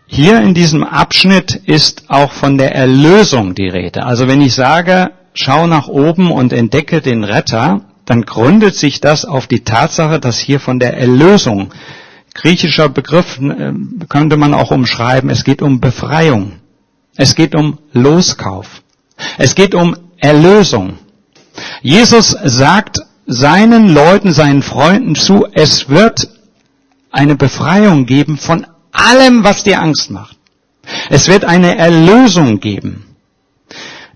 Hier 0.07 0.40
in 0.40 0.52
diesem 0.52 0.85
Abschnitt 0.85 1.54
ist 1.54 2.04
auch 2.09 2.33
von 2.33 2.59
der 2.59 2.75
Erlösung 2.75 3.54
die 3.54 3.69
Rede. 3.69 4.04
Also 4.04 4.28
wenn 4.28 4.42
ich 4.42 4.54
sage, 4.54 5.12
schau 5.33 5.66
nach 5.66 5.88
oben 5.88 6.31
und 6.31 6.52
entdecke 6.52 7.00
den 7.00 7.25
Retter, 7.25 7.83
dann 8.04 8.26
gründet 8.26 8.75
sich 8.75 9.00
das 9.00 9.25
auf 9.25 9.47
die 9.47 9.64
Tatsache, 9.64 10.21
dass 10.21 10.38
hier 10.38 10.61
von 10.61 10.78
der 10.78 10.99
Erlösung, 10.99 11.73
griechischer 12.35 12.88
Begriff 12.88 13.40
äh, 13.40 13.73
könnte 14.09 14.37
man 14.37 14.52
auch 14.52 14.71
umschreiben, 14.71 15.31
es 15.31 15.45
geht 15.45 15.62
um 15.62 15.81
Befreiung. 15.81 16.61
Es 17.16 17.35
geht 17.35 17.54
um 17.54 17.78
Loskauf. 17.92 18.83
Es 19.38 19.54
geht 19.54 19.75
um 19.75 19.97
Erlösung. 20.19 20.99
Jesus 21.83 22.31
sagt 22.45 22.99
seinen 23.27 23.93
Leuten, 23.93 24.33
seinen 24.33 24.63
Freunden 24.63 25.15
zu, 25.15 25.47
es 25.53 25.89
wird 25.89 26.29
eine 27.11 27.37
Befreiung 27.37 28.07
geben 28.07 28.39
von 28.39 28.67
allem, 28.93 29.45
was 29.45 29.65
dir 29.65 29.81
Angst 29.81 30.11
macht. 30.11 30.37
Es 31.11 31.29
wird 31.29 31.45
eine 31.45 31.77
Erlösung 31.77 32.61
geben. 32.61 33.17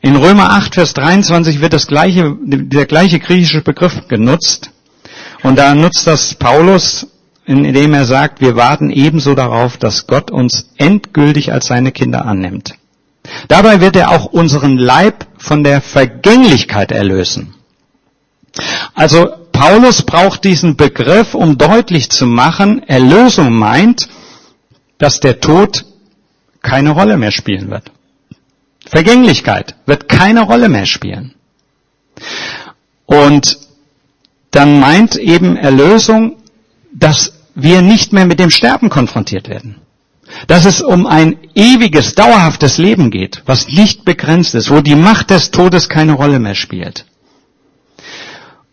In 0.00 0.16
Römer 0.16 0.50
8, 0.50 0.74
Vers 0.74 0.94
23 0.94 1.60
wird 1.60 1.72
das 1.72 1.86
gleiche, 1.86 2.36
der 2.40 2.86
gleiche 2.86 3.18
griechische 3.18 3.62
Begriff 3.62 4.08
genutzt. 4.08 4.70
Und 5.42 5.58
da 5.58 5.74
nutzt 5.74 6.06
das 6.06 6.34
Paulus, 6.34 7.06
indem 7.44 7.94
er 7.94 8.04
sagt, 8.04 8.40
wir 8.40 8.56
warten 8.56 8.90
ebenso 8.90 9.34
darauf, 9.34 9.76
dass 9.76 10.06
Gott 10.06 10.30
uns 10.30 10.70
endgültig 10.76 11.52
als 11.52 11.66
seine 11.66 11.92
Kinder 11.92 12.24
annimmt. 12.24 12.74
Dabei 13.48 13.80
wird 13.80 13.96
er 13.96 14.10
auch 14.10 14.26
unseren 14.26 14.76
Leib 14.76 15.26
von 15.38 15.64
der 15.64 15.80
Vergänglichkeit 15.80 16.92
erlösen. 16.92 17.54
Also 18.94 19.28
Paulus 19.52 20.02
braucht 20.02 20.44
diesen 20.44 20.76
Begriff, 20.76 21.34
um 21.34 21.58
deutlich 21.58 22.10
zu 22.10 22.26
machen, 22.26 22.82
Erlösung 22.82 23.52
meint, 23.52 24.08
dass 24.98 25.20
der 25.20 25.40
Tod 25.40 25.84
keine 26.62 26.90
Rolle 26.90 27.16
mehr 27.16 27.30
spielen 27.30 27.70
wird. 27.70 27.90
Vergänglichkeit 28.86 29.74
wird 29.86 30.08
keine 30.08 30.42
Rolle 30.42 30.68
mehr 30.68 30.86
spielen. 30.86 31.34
Und 33.06 33.58
dann 34.50 34.80
meint 34.80 35.16
eben 35.16 35.56
Erlösung, 35.56 36.36
dass 36.92 37.32
wir 37.54 37.82
nicht 37.82 38.12
mehr 38.12 38.26
mit 38.26 38.38
dem 38.38 38.50
Sterben 38.50 38.88
konfrontiert 38.90 39.48
werden. 39.48 39.76
Dass 40.46 40.64
es 40.64 40.80
um 40.80 41.06
ein 41.06 41.36
ewiges, 41.54 42.14
dauerhaftes 42.14 42.78
Leben 42.78 43.10
geht, 43.10 43.42
was 43.46 43.68
nicht 43.68 44.04
begrenzt 44.04 44.54
ist, 44.54 44.70
wo 44.70 44.80
die 44.80 44.94
Macht 44.94 45.30
des 45.30 45.50
Todes 45.50 45.88
keine 45.88 46.12
Rolle 46.12 46.38
mehr 46.38 46.54
spielt. 46.54 47.06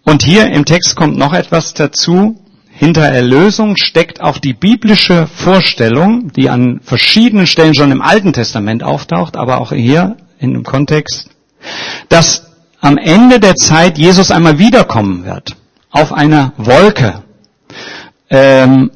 Und 0.04 0.24
hier 0.24 0.48
im 0.52 0.66
Text 0.66 0.96
kommt 0.96 1.18
noch 1.18 1.34
etwas 1.34 1.74
dazu. 1.74 2.40
Hinter 2.70 3.04
Erlösung 3.04 3.78
steckt 3.78 4.22
auch 4.22 4.38
die 4.38 4.54
biblische 4.54 5.28
Vorstellung, 5.28 6.32
die 6.34 6.50
an 6.50 6.82
verschiedenen 6.84 7.48
Stellen 7.48 7.76
schon 7.76 7.92
im 7.92 8.02
Alten 8.02 8.34
Testament 8.34 8.84
auftaucht, 8.84 9.38
aber 9.38 9.60
auch 9.60 9.72
hier 9.72 10.18
in 10.40 10.54
dem 10.54 10.64
Kontext, 10.64 11.30
dass 12.10 12.48
am 12.82 12.98
Ende 12.98 13.40
der 13.40 13.56
Zeit 13.56 13.98
Jesus 13.98 14.32
einmal 14.32 14.60
wiederkommen 14.60 15.24
wird 15.24 15.56
auf 15.90 16.12
einer 16.12 16.52
Wolke. 16.58 17.24
Ähm, 18.30 18.92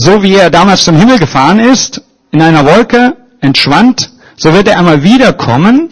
so 0.00 0.22
wie 0.22 0.36
er 0.36 0.48
damals 0.48 0.84
zum 0.84 0.96
Himmel 0.96 1.18
gefahren 1.18 1.58
ist, 1.58 2.02
in 2.30 2.40
einer 2.40 2.64
Wolke 2.64 3.16
entschwand, 3.40 4.12
so 4.36 4.54
wird 4.54 4.68
er 4.68 4.78
einmal 4.78 5.02
wiederkommen 5.02 5.90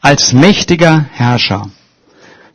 als 0.00 0.32
mächtiger 0.32 1.06
Herrscher. 1.12 1.70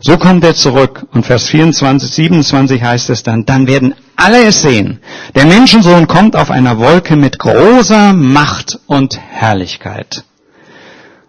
So 0.01 0.17
kommt 0.17 0.43
er 0.43 0.55
zurück 0.55 1.07
und 1.11 1.25
Vers 1.25 1.47
24, 1.47 2.11
27 2.11 2.83
heißt 2.83 3.09
es 3.11 3.23
dann, 3.23 3.45
dann 3.45 3.67
werden 3.67 3.95
alle 4.17 4.43
es 4.43 4.61
sehen. 4.61 4.99
Der 5.35 5.45
Menschensohn 5.45 6.07
kommt 6.07 6.35
auf 6.35 6.51
einer 6.51 6.77
Wolke 6.79 7.15
mit 7.15 7.39
großer 7.39 8.11
Macht 8.11 8.79
und 8.85 9.17
Herrlichkeit. 9.17 10.25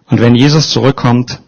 Und 0.09 0.19
wenn 0.19 0.35
Jesus 0.35 0.69
zurückkommt, 0.69 1.39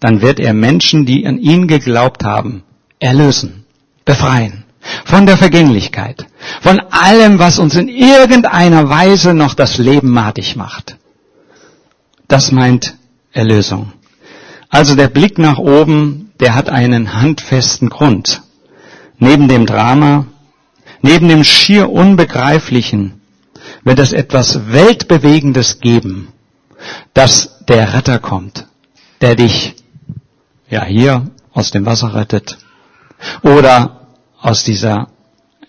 dann 0.00 0.22
wird 0.22 0.40
er 0.40 0.54
Menschen, 0.54 1.04
die 1.04 1.26
an 1.26 1.38
ihn 1.38 1.68
geglaubt 1.68 2.24
haben, 2.24 2.62
erlösen, 3.00 3.66
befreien 4.06 4.64
von 5.04 5.26
der 5.26 5.36
Vergänglichkeit, 5.36 6.26
von 6.60 6.80
allem, 6.90 7.38
was 7.38 7.58
uns 7.58 7.76
in 7.76 7.88
irgendeiner 7.88 8.88
Weise 8.88 9.34
noch 9.34 9.54
das 9.54 9.78
Leben 9.78 10.10
madig 10.10 10.56
macht. 10.56 10.96
Das 12.28 12.52
meint 12.52 12.94
Erlösung. 13.32 13.92
Also 14.68 14.94
der 14.94 15.08
Blick 15.08 15.38
nach 15.38 15.58
oben, 15.58 16.32
der 16.40 16.54
hat 16.54 16.68
einen 16.68 17.14
handfesten 17.14 17.88
Grund. 17.88 18.42
Neben 19.18 19.48
dem 19.48 19.66
Drama, 19.66 20.26
neben 21.02 21.28
dem 21.28 21.42
schier 21.42 21.90
Unbegreiflichen, 21.90 23.20
wird 23.82 23.98
es 23.98 24.12
etwas 24.12 24.72
Weltbewegendes 24.72 25.80
geben, 25.80 26.28
dass 27.14 27.64
der 27.66 27.94
Retter 27.94 28.18
kommt, 28.18 28.66
der 29.20 29.34
dich 29.34 29.74
ja 30.68 30.84
hier 30.84 31.30
aus 31.52 31.70
dem 31.70 31.86
Wasser 31.86 32.14
rettet 32.14 32.58
oder 33.42 33.97
aus 34.40 34.64
dieser 34.64 35.08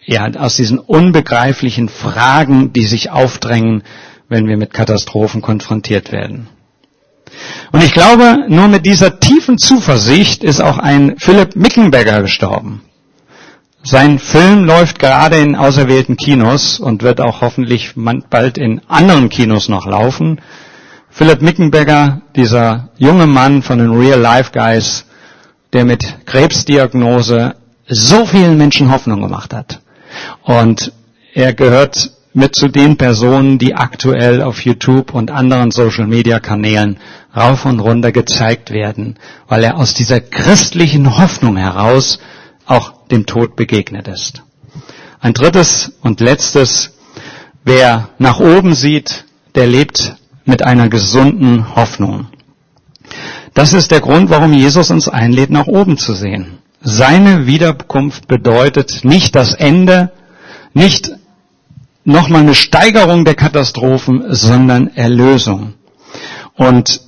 ja, 0.05 0.27
aus 0.37 0.55
diesen 0.55 0.79
unbegreiflichen 0.79 1.87
Fragen, 1.87 2.73
die 2.73 2.85
sich 2.85 3.11
aufdrängen, 3.11 3.83
wenn 4.27 4.47
wir 4.47 4.57
mit 4.57 4.73
Katastrophen 4.73 5.41
konfrontiert 5.41 6.11
werden. 6.11 6.47
Und 7.71 7.83
ich 7.83 7.93
glaube, 7.93 8.45
nur 8.47 8.67
mit 8.67 8.87
dieser 8.87 9.19
tiefen 9.19 9.59
Zuversicht 9.59 10.43
ist 10.43 10.61
auch 10.61 10.79
ein 10.79 11.15
Philipp 11.19 11.55
Mickenberger 11.55 12.23
gestorben. 12.23 12.81
Sein 13.83 14.19
Film 14.19 14.65
läuft 14.65 14.99
gerade 14.99 15.37
in 15.37 15.55
auserwählten 15.55 16.17
Kinos 16.17 16.79
und 16.79 17.03
wird 17.03 17.21
auch 17.21 17.41
hoffentlich 17.41 17.93
bald 17.95 18.57
in 18.57 18.81
anderen 18.87 19.29
Kinos 19.29 19.69
noch 19.69 19.85
laufen. 19.85 20.41
Philipp 21.09 21.41
Mickenberger, 21.41 22.21
dieser 22.35 22.89
junge 22.97 23.25
Mann 23.25 23.61
von 23.61 23.79
den 23.79 23.91
Real 23.91 24.19
Life 24.19 24.51
Guys, 24.53 25.05
der 25.71 25.85
mit 25.85 26.25
Krebsdiagnose 26.25 27.55
so 27.89 28.25
vielen 28.25 28.57
Menschen 28.57 28.91
Hoffnung 28.91 29.21
gemacht 29.21 29.53
hat. 29.53 29.81
Und 30.43 30.93
er 31.33 31.53
gehört 31.53 32.11
mit 32.33 32.55
zu 32.55 32.67
den 32.67 32.95
Personen, 32.97 33.57
die 33.57 33.75
aktuell 33.75 34.41
auf 34.41 34.61
YouTube 34.61 35.13
und 35.13 35.31
anderen 35.31 35.71
Social 35.71 36.07
Media 36.07 36.39
Kanälen 36.39 36.97
rauf 37.35 37.65
und 37.65 37.79
runter 37.79 38.11
gezeigt 38.11 38.71
werden, 38.71 39.17
weil 39.47 39.63
er 39.63 39.77
aus 39.77 39.93
dieser 39.93 40.19
christlichen 40.19 41.17
Hoffnung 41.17 41.57
heraus 41.57 42.19
auch 42.65 43.07
dem 43.07 43.25
Tod 43.25 43.55
begegnet 43.55 44.07
ist. 44.07 44.43
Ein 45.19 45.33
drittes 45.33 45.91
und 46.01 46.21
letztes, 46.21 46.93
wer 47.63 48.09
nach 48.19 48.39
oben 48.39 48.73
sieht, 48.73 49.25
der 49.55 49.67
lebt 49.67 50.15
mit 50.45 50.63
einer 50.63 50.87
gesunden 50.87 51.75
Hoffnung. 51.75 52.27
Das 53.53 53.73
ist 53.73 53.91
der 53.91 54.01
Grund, 54.01 54.29
warum 54.29 54.53
Jesus 54.53 54.91
uns 54.91 55.09
einlädt, 55.09 55.49
nach 55.49 55.67
oben 55.67 55.97
zu 55.97 56.13
sehen. 56.13 56.59
Seine 56.81 57.45
Wiederkunft 57.45 58.27
bedeutet 58.27 59.03
nicht 59.03 59.35
das 59.35 59.53
Ende, 59.53 60.11
nicht 60.73 61.11
nochmal 62.05 62.41
eine 62.41 62.55
Steigerung 62.55 63.25
der 63.25 63.35
Katastrophen, 63.35 64.23
sondern 64.29 64.87
Erlösung. 64.95 65.73
Und 66.55 67.01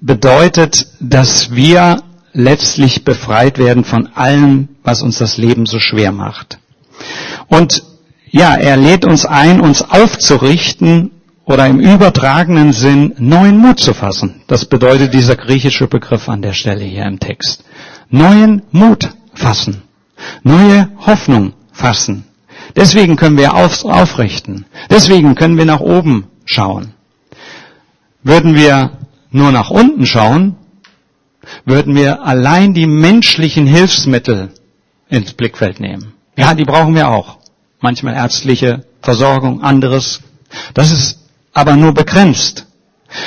bedeutet, 0.00 0.88
dass 1.00 1.54
wir 1.54 2.02
letztlich 2.32 3.04
befreit 3.04 3.58
werden 3.58 3.84
von 3.84 4.08
allem, 4.14 4.68
was 4.82 5.02
uns 5.02 5.18
das 5.18 5.38
Leben 5.38 5.66
so 5.66 5.78
schwer 5.78 6.12
macht. 6.12 6.58
Und 7.48 7.82
ja, 8.30 8.54
er 8.54 8.76
lädt 8.76 9.04
uns 9.04 9.24
ein, 9.24 9.60
uns 9.60 9.82
aufzurichten 9.82 11.12
oder 11.46 11.66
im 11.66 11.80
übertragenen 11.80 12.72
Sinn 12.72 13.14
neuen 13.18 13.58
Mut 13.58 13.80
zu 13.80 13.92
fassen. 13.94 14.42
Das 14.46 14.64
bedeutet 14.64 15.12
dieser 15.12 15.36
griechische 15.36 15.86
Begriff 15.86 16.28
an 16.28 16.42
der 16.42 16.52
Stelle 16.52 16.84
hier 16.84 17.04
im 17.04 17.20
Text. 17.20 17.64
Neuen 18.08 18.62
Mut 18.70 19.10
fassen. 19.34 19.82
Neue 20.42 20.88
Hoffnung 20.98 21.52
fassen. 21.72 22.24
Deswegen 22.76 23.16
können 23.16 23.36
wir 23.36 23.54
auf, 23.54 23.84
aufrichten. 23.84 24.64
Deswegen 24.90 25.34
können 25.34 25.58
wir 25.58 25.66
nach 25.66 25.80
oben 25.80 26.26
schauen. 26.46 26.94
Würden 28.22 28.54
wir 28.54 28.92
nur 29.30 29.52
nach 29.52 29.70
unten 29.70 30.06
schauen, 30.06 30.56
würden 31.66 31.94
wir 31.94 32.24
allein 32.24 32.72
die 32.72 32.86
menschlichen 32.86 33.66
Hilfsmittel 33.66 34.50
ins 35.08 35.34
Blickfeld 35.34 35.78
nehmen. 35.78 36.14
Ja, 36.36 36.54
die 36.54 36.64
brauchen 36.64 36.94
wir 36.94 37.08
auch. 37.08 37.38
Manchmal 37.80 38.14
ärztliche 38.14 38.86
Versorgung, 39.02 39.62
anderes. 39.62 40.22
Das 40.72 40.90
ist 40.90 41.23
aber 41.54 41.76
nur 41.76 41.94
begrenzt. 41.94 42.66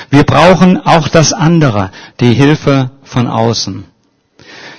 Wir 0.09 0.23
brauchen 0.23 0.77
auch 0.85 1.07
das 1.07 1.33
andere, 1.33 1.91
die 2.19 2.33
Hilfe 2.33 2.91
von 3.03 3.27
außen. 3.27 3.85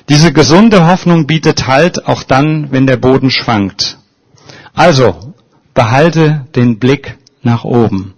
Diese 0.09 0.33
gesunde 0.33 0.87
Hoffnung 0.87 1.27
bietet 1.27 1.67
Halt 1.67 2.07
auch 2.07 2.23
dann, 2.23 2.71
wenn 2.71 2.87
der 2.87 2.97
Boden 2.97 3.31
schwankt. 3.31 3.99
Also, 4.75 5.35
behalte 5.75 6.47
den 6.55 6.79
Blick 6.79 7.19
nach 7.43 7.65
oben. 7.65 8.15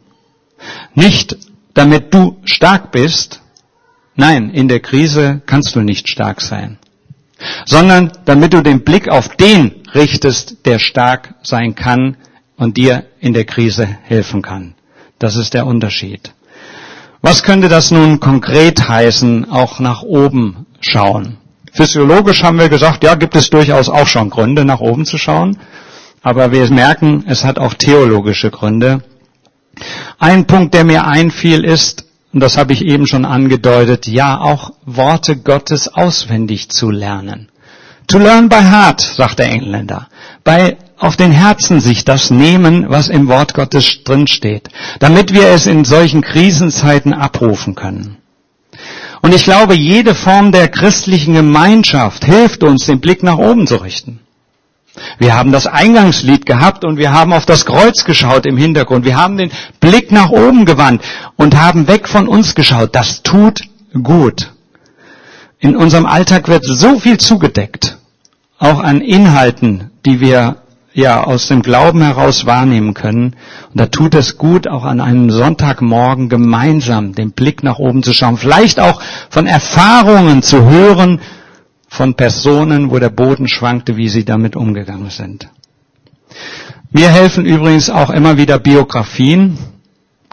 Nicht 0.95 1.37
damit 1.75 2.13
du 2.13 2.39
stark 2.45 2.91
bist, 2.91 3.41
nein, 4.15 4.51
in 4.51 4.69
der 4.69 4.81
Krise 4.81 5.41
kannst 5.47 5.75
du 5.75 5.81
nicht 5.81 6.09
stark 6.09 6.41
sein, 6.41 6.79
sondern 7.65 8.13
damit 8.25 8.53
du 8.53 8.63
den 8.63 8.83
Blick 8.83 9.09
auf 9.09 9.37
den 9.37 9.83
richtest, 9.95 10.67
der 10.67 10.79
stark 10.79 11.35
sein 11.43 11.75
kann 11.75 12.17
und 12.57 12.77
dir 12.77 13.05
in 13.21 13.33
der 13.33 13.45
Krise 13.45 13.87
helfen 13.87 14.43
kann. 14.43 14.75
Das 15.21 15.37
ist 15.37 15.53
der 15.53 15.67
Unterschied. 15.67 16.33
Was 17.21 17.43
könnte 17.43 17.69
das 17.69 17.91
nun 17.91 18.21
konkret 18.21 18.89
heißen, 18.89 19.51
auch 19.51 19.79
nach 19.79 20.03
oben 20.03 20.67
schauen? 20.81 21.37
Physiologisch 21.73 22.43
haben 22.43 22.59
wir 22.59 22.71
gesagt, 22.71 23.05
ja, 23.05 23.15
gibt 23.15 23.37
es 23.37 23.51
durchaus 23.51 23.91
auch 23.91 24.07
schon 24.07 24.31
Gründe, 24.31 24.65
nach 24.65 24.81
oben 24.81 25.05
zu 25.05 25.19
schauen. 25.19 25.59
Aber 26.23 26.53
wir 26.53 26.69
merken, 26.71 27.25
es 27.27 27.45
hat 27.45 27.59
auch 27.59 27.75
theologische 27.75 28.51
Gründe. 28.51 29.03
Ein 30.19 30.47
Punkt, 30.47 30.73
der 30.73 30.85
mir 30.85 31.07
einfiel, 31.07 31.65
ist, 31.65 32.07
und 32.33 32.41
das 32.41 32.57
habe 32.57 32.73
ich 32.73 32.83
eben 32.83 33.07
schon 33.07 33.27
angedeutet, 33.27 34.07
ja, 34.07 34.41
auch 34.41 34.73
Worte 34.87 35.37
Gottes 35.37 35.89
auswendig 35.89 36.71
zu 36.71 36.91
lernen. 36.91 37.51
To 38.07 38.19
learn 38.19 38.49
by 38.49 38.57
heart, 38.57 39.01
sagt 39.03 39.39
der 39.39 39.51
Engländer. 39.51 40.09
Bei 40.45 40.79
auf 41.01 41.17
den 41.17 41.33
Herzen 41.33 41.81
sich 41.81 42.05
das 42.05 42.31
nehmen, 42.31 42.85
was 42.89 43.09
im 43.09 43.27
Wort 43.27 43.55
Gottes 43.55 44.05
drinsteht, 44.05 44.69
damit 45.01 45.33
wir 45.33 45.49
es 45.49 45.67
in 45.67 45.85
solchen 45.85 46.21
Krisenzeiten 46.21 47.15
abrufen 47.15 47.75
können. 47.75 48.19
Und 49.23 49.35
ich 49.35 49.45
glaube, 49.45 49.75
jede 49.75 50.15
Form 50.15 50.53
der 50.53 50.69
christlichen 50.69 51.35
Gemeinschaft 51.35 52.25
hilft 52.25 52.63
uns, 52.63 52.87
den 52.87 53.01
Blick 53.01 53.23
nach 53.23 53.39
oben 53.39 53.67
zu 53.67 53.77
richten. 53.77 54.21
Wir 55.19 55.35
haben 55.35 55.53
das 55.53 55.67
Eingangslied 55.67 56.45
gehabt 56.45 56.85
und 56.85 56.99
wir 56.99 57.13
haben 57.13 57.33
auf 57.33 57.47
das 57.47 57.65
Kreuz 57.65 58.05
geschaut 58.05 58.45
im 58.45 58.59
Hintergrund. 58.59 59.05
Wir 59.07 59.17
haben 59.17 59.39
den 59.39 59.51
Blick 59.79 60.13
nach 60.13 60.31
oben 60.31 60.67
gewandt 60.67 61.03
und 61.37 61.59
haben 61.59 61.89
weg 61.89 62.09
von 62.09 62.29
uns 62.29 62.55
geschaut. 62.55 62.95
Das 62.95 63.23
tut 63.23 63.63
gut. 64.03 64.53
In 65.59 65.77
unserem 65.77 66.05
Alltag 66.07 66.49
wird 66.49 66.65
so 66.65 66.99
viel 66.99 67.19
zugedeckt, 67.19 67.99
auch 68.59 68.81
an 68.81 69.01
Inhalten, 69.01 69.91
die 70.05 70.21
wir 70.21 70.57
ja 70.93 71.23
aus 71.25 71.49
dem 71.49 71.63
Glauben 71.63 72.03
heraus 72.03 72.47
wahrnehmen 72.47 72.95
können. 72.95 73.37
Und 73.71 73.81
da 73.81 73.87
tut 73.87 74.15
es 74.15 74.39
gut, 74.39 74.69
auch 74.69 74.85
an 74.85 75.01
einem 75.01 75.31
Sonntagmorgen 75.31 76.29
gemeinsam 76.29 77.15
den 77.15 77.33
Blick 77.33 77.63
nach 77.63 77.79
oben 77.79 78.03
zu 78.03 78.13
schauen, 78.13 78.37
vielleicht 78.37 78.81
auch 78.81 79.01
von 79.29 79.47
Erfahrungen 79.47 80.43
zu 80.43 80.65
hören, 80.65 81.21
von 81.89 82.15
Personen, 82.15 82.91
wo 82.91 82.99
der 82.99 83.11
Boden 83.11 83.49
schwankte, 83.49 83.97
wie 83.97 84.09
sie 84.09 84.25
damit 84.25 84.57
umgegangen 84.57 85.11
sind. 85.11 85.49
Mir 86.93 87.09
helfen 87.09 87.45
übrigens 87.45 87.91
auch 87.91 88.11
immer 88.11 88.37
wieder 88.37 88.59
Biografien, 88.59 89.59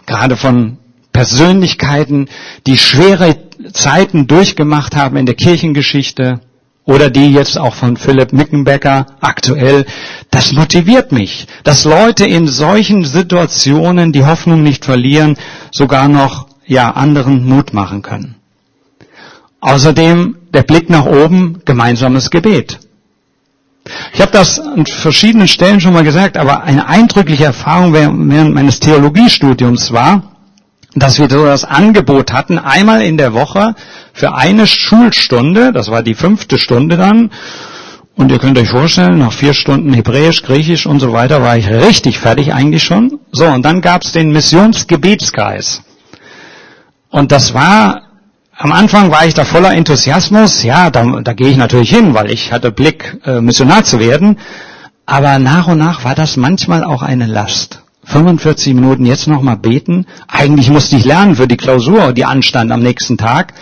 gerade 0.06 0.36
von 0.36 0.78
Persönlichkeiten, 1.12 2.28
die 2.66 2.78
schwere 2.78 3.36
Zeiten 3.72 4.26
durchgemacht 4.26 4.94
haben 4.94 5.16
in 5.16 5.26
der 5.26 5.34
Kirchengeschichte 5.34 6.40
oder 6.88 7.10
die 7.10 7.30
jetzt 7.30 7.58
auch 7.58 7.74
von 7.74 7.98
Philipp 7.98 8.32
Mickenbecker 8.32 9.04
aktuell. 9.20 9.84
Das 10.30 10.52
motiviert 10.52 11.12
mich, 11.12 11.46
dass 11.62 11.84
Leute 11.84 12.24
in 12.24 12.48
solchen 12.48 13.04
Situationen 13.04 14.10
die 14.10 14.24
Hoffnung 14.24 14.62
nicht 14.62 14.86
verlieren, 14.86 15.36
sogar 15.70 16.08
noch 16.08 16.48
ja 16.66 16.90
anderen 16.92 17.46
Mut 17.46 17.74
machen 17.74 18.00
können. 18.00 18.36
Außerdem 19.60 20.36
der 20.54 20.62
Blick 20.62 20.88
nach 20.88 21.04
oben, 21.04 21.60
gemeinsames 21.66 22.30
Gebet. 22.30 22.78
Ich 24.14 24.22
habe 24.22 24.32
das 24.32 24.58
an 24.58 24.86
verschiedenen 24.86 25.48
Stellen 25.48 25.80
schon 25.80 25.92
mal 25.92 26.04
gesagt, 26.04 26.38
aber 26.38 26.62
eine 26.62 26.88
eindrückliche 26.88 27.44
Erfahrung 27.44 27.92
während 27.92 28.54
meines 28.54 28.80
Theologiestudiums 28.80 29.92
war, 29.92 30.37
dass 30.94 31.18
wir 31.18 31.28
so 31.28 31.44
das 31.44 31.64
Angebot 31.64 32.32
hatten, 32.32 32.58
einmal 32.58 33.02
in 33.02 33.16
der 33.16 33.34
Woche 33.34 33.74
für 34.12 34.34
eine 34.34 34.66
Schulstunde, 34.66 35.72
das 35.72 35.90
war 35.90 36.02
die 36.02 36.14
fünfte 36.14 36.58
Stunde 36.58 36.96
dann, 36.96 37.30
und 38.16 38.32
ihr 38.32 38.38
könnt 38.38 38.58
euch 38.58 38.68
vorstellen, 38.68 39.18
nach 39.18 39.32
vier 39.32 39.54
Stunden 39.54 39.92
Hebräisch, 39.92 40.42
Griechisch 40.42 40.86
und 40.86 40.98
so 40.98 41.12
weiter 41.12 41.40
war 41.40 41.56
ich 41.56 41.68
richtig 41.68 42.18
fertig 42.18 42.52
eigentlich 42.52 42.82
schon. 42.82 43.20
So, 43.30 43.46
und 43.46 43.62
dann 43.64 43.80
gab's 43.80 44.10
den 44.10 44.32
Missionsgebetskreis. 44.32 45.82
Und 47.10 47.30
das 47.30 47.54
war 47.54 48.08
am 48.60 48.72
Anfang 48.72 49.12
war 49.12 49.24
ich 49.24 49.34
da 49.34 49.44
voller 49.44 49.72
Enthusiasmus. 49.72 50.64
Ja, 50.64 50.90
da, 50.90 51.20
da 51.22 51.32
gehe 51.32 51.48
ich 51.48 51.56
natürlich 51.56 51.90
hin, 51.90 52.12
weil 52.12 52.28
ich 52.28 52.50
hatte 52.50 52.72
Blick, 52.72 53.20
äh, 53.24 53.40
Missionar 53.40 53.84
zu 53.84 54.00
werden. 54.00 54.40
Aber 55.06 55.38
nach 55.38 55.68
und 55.68 55.78
nach 55.78 56.02
war 56.02 56.16
das 56.16 56.36
manchmal 56.36 56.82
auch 56.82 57.02
eine 57.02 57.26
Last. 57.26 57.84
45 58.08 58.74
Minuten 58.74 59.04
jetzt 59.04 59.26
nochmal 59.26 59.58
beten. 59.58 60.06
Eigentlich 60.28 60.70
musste 60.70 60.96
ich 60.96 61.04
lernen 61.04 61.36
für 61.36 61.46
die 61.46 61.58
Klausur, 61.58 62.14
die 62.14 62.24
anstand 62.24 62.72
am 62.72 62.82
nächsten 62.82 63.18
Tag. 63.18 63.52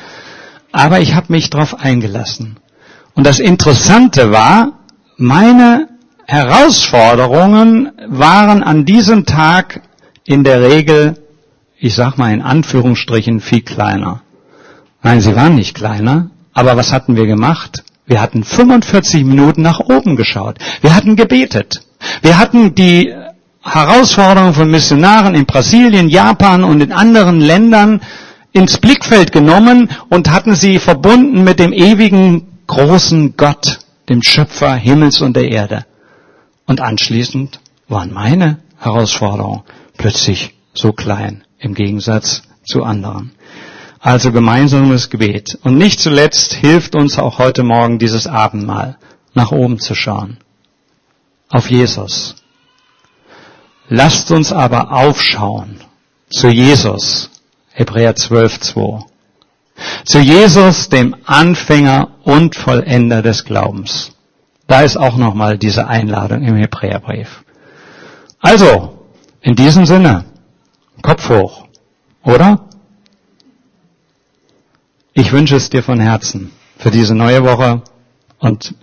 Aber 0.70 1.00
ich 1.00 1.14
habe 1.14 1.32
mich 1.32 1.50
darauf 1.50 1.80
eingelassen. 1.80 2.56
Und 3.14 3.26
das 3.26 3.40
Interessante 3.40 4.30
war, 4.30 4.80
meine 5.16 5.88
Herausforderungen 6.26 7.90
waren 8.08 8.62
an 8.62 8.84
diesem 8.84 9.26
Tag 9.26 9.82
in 10.24 10.44
der 10.44 10.62
Regel, 10.62 11.16
ich 11.78 11.94
sag 11.94 12.16
mal 12.16 12.32
in 12.32 12.42
Anführungsstrichen, 12.42 13.40
viel 13.40 13.62
kleiner. 13.62 14.22
Nein, 15.02 15.20
sie 15.20 15.34
waren 15.34 15.56
nicht 15.56 15.74
kleiner, 15.74 16.30
aber 16.52 16.76
was 16.76 16.92
hatten 16.92 17.16
wir 17.16 17.26
gemacht? 17.26 17.82
Wir 18.06 18.20
hatten 18.20 18.44
45 18.44 19.24
Minuten 19.24 19.62
nach 19.62 19.80
oben 19.80 20.14
geschaut. 20.14 20.58
Wir 20.82 20.94
hatten 20.94 21.16
gebetet. 21.16 21.82
Wir 22.22 22.38
hatten 22.38 22.74
die 22.76 23.12
Herausforderungen 23.66 24.54
von 24.54 24.70
Missionaren 24.70 25.34
in 25.34 25.44
Brasilien, 25.44 26.08
Japan 26.08 26.64
und 26.64 26.80
in 26.80 26.92
anderen 26.92 27.40
Ländern 27.40 28.00
ins 28.52 28.78
Blickfeld 28.78 29.32
genommen 29.32 29.90
und 30.08 30.30
hatten 30.30 30.54
sie 30.54 30.78
verbunden 30.78 31.44
mit 31.44 31.58
dem 31.58 31.72
ewigen 31.72 32.58
großen 32.66 33.36
Gott, 33.36 33.80
dem 34.08 34.22
Schöpfer 34.22 34.74
Himmels 34.74 35.20
und 35.20 35.36
der 35.36 35.50
Erde. 35.50 35.84
Und 36.66 36.80
anschließend 36.80 37.60
waren 37.88 38.12
meine 38.12 38.58
Herausforderungen 38.78 39.62
plötzlich 39.96 40.54
so 40.72 40.92
klein 40.92 41.44
im 41.58 41.74
Gegensatz 41.74 42.42
zu 42.64 42.84
anderen. 42.84 43.32
Also 44.00 44.32
gemeinsames 44.32 45.10
Gebet. 45.10 45.58
Und 45.62 45.78
nicht 45.78 46.00
zuletzt 46.00 46.52
hilft 46.52 46.94
uns 46.94 47.18
auch 47.18 47.38
heute 47.38 47.62
Morgen 47.62 47.98
dieses 47.98 48.26
Abendmahl, 48.26 48.96
nach 49.34 49.52
oben 49.52 49.78
zu 49.78 49.94
schauen. 49.94 50.38
Auf 51.50 51.70
Jesus. 51.70 52.36
Lasst 53.88 54.30
uns 54.30 54.52
aber 54.52 54.92
aufschauen 54.92 55.80
zu 56.30 56.48
Jesus. 56.48 57.30
Hebräer 57.72 58.16
12, 58.16 58.60
2. 58.60 59.04
Zu 60.04 60.18
Jesus, 60.18 60.88
dem 60.88 61.14
Anfänger 61.24 62.08
und 62.24 62.56
Vollender 62.56 63.22
des 63.22 63.44
Glaubens. 63.44 64.12
Da 64.66 64.80
ist 64.80 64.96
auch 64.96 65.16
nochmal 65.16 65.58
diese 65.58 65.86
Einladung 65.86 66.42
im 66.42 66.56
Hebräerbrief. 66.56 67.44
Also, 68.40 68.98
in 69.40 69.54
diesem 69.54 69.86
Sinne, 69.86 70.24
Kopf 71.02 71.28
hoch, 71.28 71.66
oder? 72.24 72.68
Ich 75.12 75.32
wünsche 75.32 75.56
es 75.56 75.70
dir 75.70 75.82
von 75.82 76.00
Herzen 76.00 76.50
für 76.78 76.90
diese 76.90 77.14
neue 77.14 77.44
Woche 77.44 77.82
und 78.38 78.74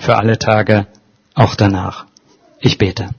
für 0.00 0.16
alle 0.16 0.38
Tage 0.38 0.86
auch 1.34 1.54
danach. 1.54 2.06
Ich 2.58 2.78
bete. 2.78 3.10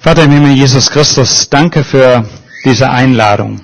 Vater 0.00 0.24
im 0.24 0.30
Himmel 0.30 0.52
Jesus 0.52 0.90
Christus, 0.90 1.50
danke 1.50 1.84
für 1.84 2.24
diese 2.64 2.88
Einladung. 2.88 3.60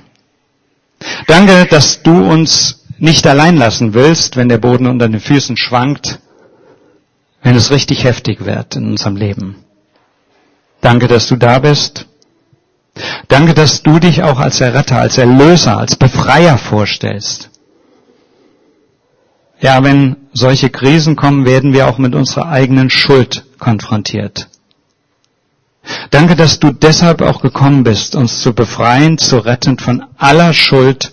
Danke, 1.27 1.65
dass 1.65 2.03
du 2.03 2.13
uns 2.13 2.85
nicht 2.99 3.27
allein 3.27 3.57
lassen 3.57 3.95
willst, 3.95 4.37
wenn 4.37 4.51
der 4.51 4.59
Boden 4.59 4.87
unter 4.87 5.09
den 5.09 5.19
Füßen 5.19 5.57
schwankt, 5.57 6.19
wenn 7.43 7.57
es 7.57 7.71
richtig 7.71 8.05
heftig 8.05 8.45
wird 8.45 8.77
in 8.77 8.91
unserem 8.91 9.17
Leben. 9.17 9.65
Danke, 10.83 11.09
dass 11.09 11.27
du 11.27 11.37
da 11.37 11.59
bist. 11.59 12.07
Danke, 13.29 13.55
dass 13.55 13.83
du 13.83 13.99
dich 13.99 14.23
auch 14.23 14.39
als 14.39 14.61
Erretter, 14.61 14.99
als 14.99 15.17
Erlöser, 15.17 15.79
als 15.79 15.97
Befreier 15.97 16.59
vorstellst. 16.59 17.49
Ja, 19.59 19.83
wenn 19.83 20.17
solche 20.35 20.69
Krisen 20.69 21.17
kommen, 21.17 21.47
werden 21.47 21.73
wir 21.73 21.89
auch 21.89 21.97
mit 21.97 22.15
unserer 22.15 22.49
eigenen 22.49 22.91
Schuld 22.91 23.47
konfrontiert. 23.59 24.51
Danke, 26.11 26.37
dass 26.37 26.59
du 26.59 26.73
deshalb 26.73 27.23
auch 27.23 27.41
gekommen 27.41 27.85
bist, 27.85 28.17
uns 28.17 28.41
zu 28.41 28.53
befreien, 28.53 29.19
zu 29.19 29.39
retten 29.39 29.79
von 29.79 30.05
aller 30.17 30.53
Schuld, 30.53 31.13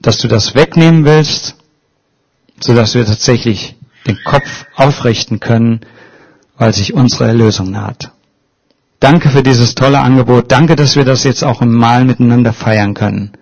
dass 0.00 0.18
du 0.18 0.28
das 0.28 0.54
wegnehmen 0.54 1.04
willst, 1.04 1.56
so 2.60 2.74
dass 2.74 2.94
wir 2.94 3.04
tatsächlich 3.04 3.76
den 4.06 4.22
Kopf 4.24 4.66
aufrichten 4.74 5.40
können, 5.40 5.80
weil 6.56 6.72
sich 6.74 6.94
unsere 6.94 7.26
Erlösung 7.26 7.70
naht. 7.70 8.10
Danke 9.00 9.28
für 9.28 9.42
dieses 9.42 9.74
tolle 9.74 10.00
Angebot. 10.00 10.50
Danke, 10.52 10.76
dass 10.76 10.96
wir 10.96 11.04
das 11.04 11.24
jetzt 11.24 11.42
auch 11.42 11.60
im 11.60 11.74
Mahl 11.74 12.04
miteinander 12.04 12.52
feiern 12.52 12.94
können. 12.94 13.32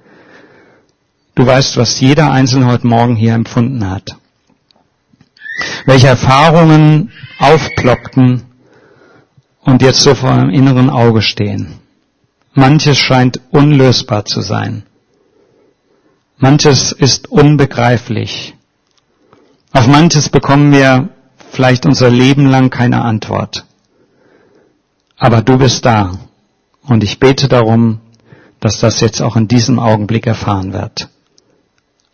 Du 1.34 1.46
weißt, 1.46 1.76
was 1.76 2.00
jeder 2.00 2.30
Einzelne 2.30 2.66
heute 2.66 2.86
Morgen 2.86 3.16
hier 3.16 3.34
empfunden 3.34 3.88
hat. 3.88 4.16
Welche 5.86 6.08
Erfahrungen 6.08 7.12
aufploppten 7.38 8.42
und 9.62 9.82
jetzt 9.82 10.00
so 10.00 10.14
vor 10.14 10.30
einem 10.30 10.50
inneren 10.50 10.90
Auge 10.90 11.22
stehen. 11.22 11.78
Manches 12.54 12.98
scheint 12.98 13.40
unlösbar 13.50 14.24
zu 14.24 14.40
sein. 14.40 14.84
Manches 16.36 16.92
ist 16.92 17.30
unbegreiflich. 17.30 18.54
Auf 19.72 19.86
manches 19.86 20.28
bekommen 20.28 20.72
wir 20.72 21.10
vielleicht 21.50 21.86
unser 21.86 22.10
Leben 22.10 22.46
lang 22.46 22.68
keine 22.68 23.02
Antwort. 23.02 23.64
Aber 25.16 25.40
du 25.40 25.56
bist 25.58 25.84
da. 25.84 26.18
Und 26.82 27.04
ich 27.04 27.20
bete 27.20 27.48
darum, 27.48 28.00
dass 28.58 28.80
das 28.80 29.00
jetzt 29.00 29.22
auch 29.22 29.36
in 29.36 29.48
diesem 29.48 29.78
Augenblick 29.78 30.26
erfahren 30.26 30.72
wird. 30.72 31.08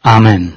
Amen. 0.03 0.55